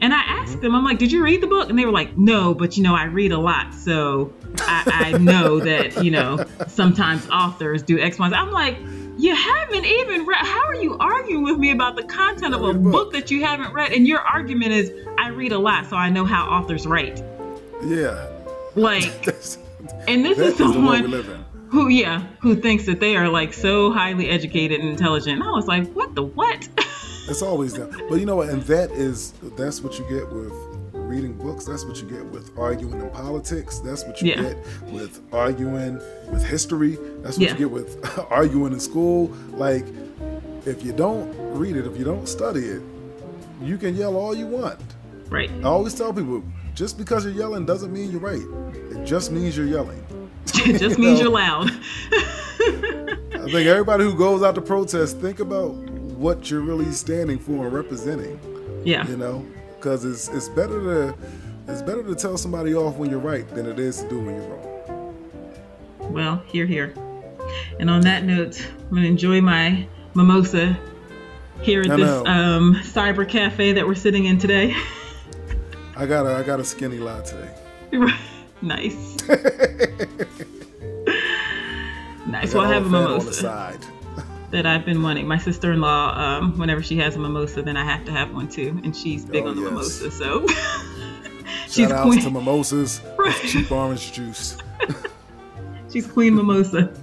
And 0.01 0.13
I 0.13 0.21
asked 0.21 0.61
them, 0.61 0.75
I'm 0.75 0.85
like, 0.85 0.97
did 0.97 1.11
you 1.11 1.21
read 1.21 1.41
the 1.41 1.47
book? 1.47 1.69
And 1.69 1.77
they 1.77 1.83
were 1.83 1.91
like, 1.91 2.17
no, 2.17 2.53
but 2.53 2.77
you 2.77 2.83
know, 2.83 2.95
I 2.95 3.03
read 3.03 3.33
a 3.33 3.37
lot. 3.37 3.73
So 3.73 4.33
I, 4.59 5.11
I 5.13 5.17
know 5.17 5.59
that, 5.59 6.03
you 6.05 6.11
know, 6.11 6.45
sometimes 6.67 7.27
authors 7.29 7.83
do 7.83 7.99
X, 7.99 8.17
Y, 8.17 8.29
Z. 8.29 8.33
I'm 8.33 8.51
like, 8.51 8.77
you 9.19 9.35
haven't 9.35 9.85
even 9.85 10.25
read. 10.25 10.45
How 10.45 10.65
are 10.65 10.75
you 10.75 10.97
arguing 10.97 11.43
with 11.43 11.57
me 11.57 11.71
about 11.71 11.95
the 11.95 12.03
content 12.03 12.55
of 12.55 12.63
a 12.63 12.73
book. 12.73 12.91
book 12.91 13.13
that 13.13 13.29
you 13.29 13.43
haven't 13.43 13.73
read? 13.73 13.91
And 13.91 14.07
your 14.07 14.21
argument 14.21 14.71
is, 14.71 14.91
I 15.17 15.27
read 15.27 15.51
a 15.51 15.59
lot, 15.59 15.87
so 15.87 15.97
I 15.97 16.09
know 16.09 16.23
how 16.25 16.45
authors 16.45 16.87
write. 16.87 17.21
yeah. 17.83 18.27
Like, 18.75 19.03
and 20.07 20.23
this 20.23 20.37
is 20.37 20.53
is 20.53 20.57
someone 20.57 21.13
in. 21.13 21.45
who, 21.69 21.89
yeah, 21.89 22.25
who 22.39 22.55
thinks 22.55 22.85
that 22.85 22.99
they 22.99 23.17
are 23.17 23.27
like 23.27 23.53
so 23.53 23.91
highly 23.91 24.29
educated 24.29 24.79
and 24.79 24.89
intelligent. 24.89 25.41
I 25.41 25.51
was 25.51 25.67
like, 25.67 25.91
what 25.91 26.15
the 26.15 26.23
what? 26.23 26.67
It's 27.29 27.43
always 27.43 27.73
that. 27.75 27.91
But 28.09 28.19
you 28.19 28.25
know 28.25 28.37
what? 28.37 28.49
And 28.49 28.63
that 28.63 28.89
is 28.89 29.33
that's 29.55 29.83
what 29.83 29.99
you 29.99 30.09
get 30.09 30.27
with 30.33 30.51
reading 31.09 31.33
books. 31.33 31.65
That's 31.65 31.83
what 31.85 31.99
you 32.01 32.07
get 32.07 32.23
with 32.25 32.51
arguing 32.57 33.01
in 33.01 33.09
politics. 33.09 33.79
That's 33.79 34.03
what 34.05 34.21
you 34.21 34.29
Yeah. 34.29 34.41
get 34.43 34.57
with 34.91 35.19
arguing 35.33 35.95
with 36.31 36.43
history. 36.45 36.97
That's 37.23 37.37
what 37.37 37.45
Yeah. 37.47 37.51
you 37.53 37.57
get 37.57 37.71
with 37.71 37.97
arguing 38.29 38.73
in 38.73 38.79
school. 38.79 39.31
Like, 39.53 39.85
if 40.65 40.85
you 40.85 40.91
don't 40.93 41.33
read 41.57 41.75
it, 41.75 41.85
if 41.87 41.97
you 41.97 42.05
don't 42.05 42.27
study 42.27 42.61
it, 42.61 42.81
you 43.61 43.77
can 43.77 43.95
yell 43.95 44.15
all 44.15 44.35
you 44.35 44.47
want. 44.47 44.79
right. 45.29 45.49
I 45.63 45.67
always 45.67 45.93
tell 45.95 46.13
people, 46.13 46.43
just 46.75 46.97
because 46.97 47.25
you're 47.25 47.33
yelling 47.33 47.65
doesn't 47.65 47.91
mean 47.91 48.09
you're 48.11 48.21
right. 48.21 48.41
It 48.91 49.03
just 49.05 49.31
means 49.31 49.57
you're 49.57 49.65
yelling. 49.67 50.03
It 50.65 50.79
just 50.79 50.97
You 50.99 51.05
means 51.05 51.19
know? 51.19 51.25
you're 51.25 51.31
loud. 51.31 51.71
I 52.61 53.51
think 53.51 53.67
everybody 53.67 54.03
who 54.03 54.13
goes 54.15 54.43
out 54.43 54.55
to 54.55 54.61
protest, 54.61 55.19
think 55.19 55.39
about 55.39 55.71
what 56.25 56.49
you're 56.51 56.61
really 56.61 56.91
standing 56.91 57.39
for 57.39 57.65
and 57.65 57.73
representing. 57.73 58.39
yeah. 58.83 59.07
You 59.07 59.17
know, 59.17 59.45
because 59.79 60.03
it's 60.03 60.27
it's 60.29 60.49
better 60.49 60.81
to 60.81 61.15
it's 61.67 61.81
better 61.81 62.03
to 62.03 62.15
tell 62.15 62.37
somebody 62.37 62.75
off 62.75 62.97
when 62.97 63.09
you're 63.09 63.19
right 63.19 63.47
than 63.49 63.65
it 63.65 63.79
is 63.79 64.01
to 64.01 64.09
do 64.09 64.19
when 64.19 64.35
you're 64.35 64.47
wrong. 64.47 64.65
Well, 66.11 66.43
here, 66.47 66.65
here. 66.65 66.93
And 67.79 67.89
on 67.89 68.01
that 68.01 68.25
note, 68.25 68.59
I'm 68.81 68.95
gonna 68.95 69.07
enjoy 69.07 69.41
my 69.41 69.87
mimosa 70.15 70.77
here 71.61 71.81
at 71.81 71.91
I 71.91 71.95
this 71.95 72.09
um, 72.27 72.75
cyber 72.83 73.27
cafe 73.27 73.73
that 73.73 73.87
we're 73.87 73.95
sitting 73.95 74.25
in 74.25 74.37
today. 74.37 74.75
I 75.95 76.05
got 76.05 76.25
a 76.25 76.35
I 76.35 76.43
got 76.43 76.59
a 76.59 76.65
skinny 76.65 76.97
latte. 76.97 77.49
nice. 78.61 79.17
nice. 82.27 82.53
Well, 82.53 82.65
I 82.65 82.73
have 82.73 82.85
a 82.85 82.89
fat 82.89 82.95
on 82.95 83.03
the 83.03 83.17
mimosa 83.19 83.33
side. 83.33 83.85
That 84.51 84.65
I've 84.65 84.85
been 84.85 85.01
wanting. 85.03 85.27
My 85.27 85.37
sister-in-law, 85.37 86.17
um, 86.17 86.57
whenever 86.57 86.81
she 86.81 86.97
has 86.97 87.15
a 87.15 87.19
mimosa, 87.19 87.61
then 87.61 87.77
I 87.77 87.83
have 87.85 88.03
to 88.05 88.11
have 88.11 88.33
one 88.33 88.47
too, 88.49 88.79
and 88.83 88.95
she's 88.95 89.25
big 89.25 89.43
Oh, 89.45 89.49
on 89.49 89.55
the 89.55 89.61
yes. 89.61 89.71
mimosa, 89.71 90.11
so 90.11 90.47
she's 91.67 91.87
Shout 91.87 91.91
outs 91.91 92.07
queen. 92.09 92.21
to 92.21 92.29
mimosas, 92.31 93.01
with 93.17 93.19
Right. 93.19 93.35
cheap 93.47 93.71
orange 93.71 94.11
juice. 94.11 94.57
She's 95.91 96.05
queen 96.05 96.35
mimosa. 96.35 96.93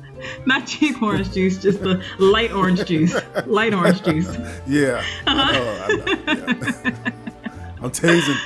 Not 0.47 0.65
cheap 0.67 1.03
orange 1.03 1.33
juice, 1.33 1.59
just 1.61 1.81
the 1.83 2.01
light 2.21 2.53
orange 2.53 2.85
juice. 2.85 3.17
Light 3.47 3.75
orange 3.75 4.01
juice. 4.05 4.29
Yeah, 4.67 5.03
Uh-huh. 5.27 5.53
Oh, 5.55 5.85
I 5.89 5.95
know, 5.97 6.05
yeah. 6.85 7.11
I'm 7.83 7.91
tasing. 7.91 8.39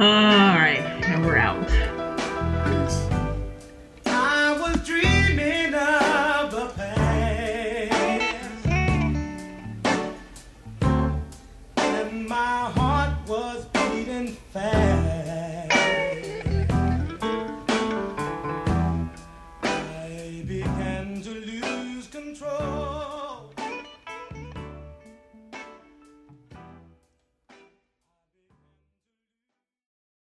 All 0.00 0.56
right, 0.56 0.80
and 1.04 1.26
we're 1.26 1.36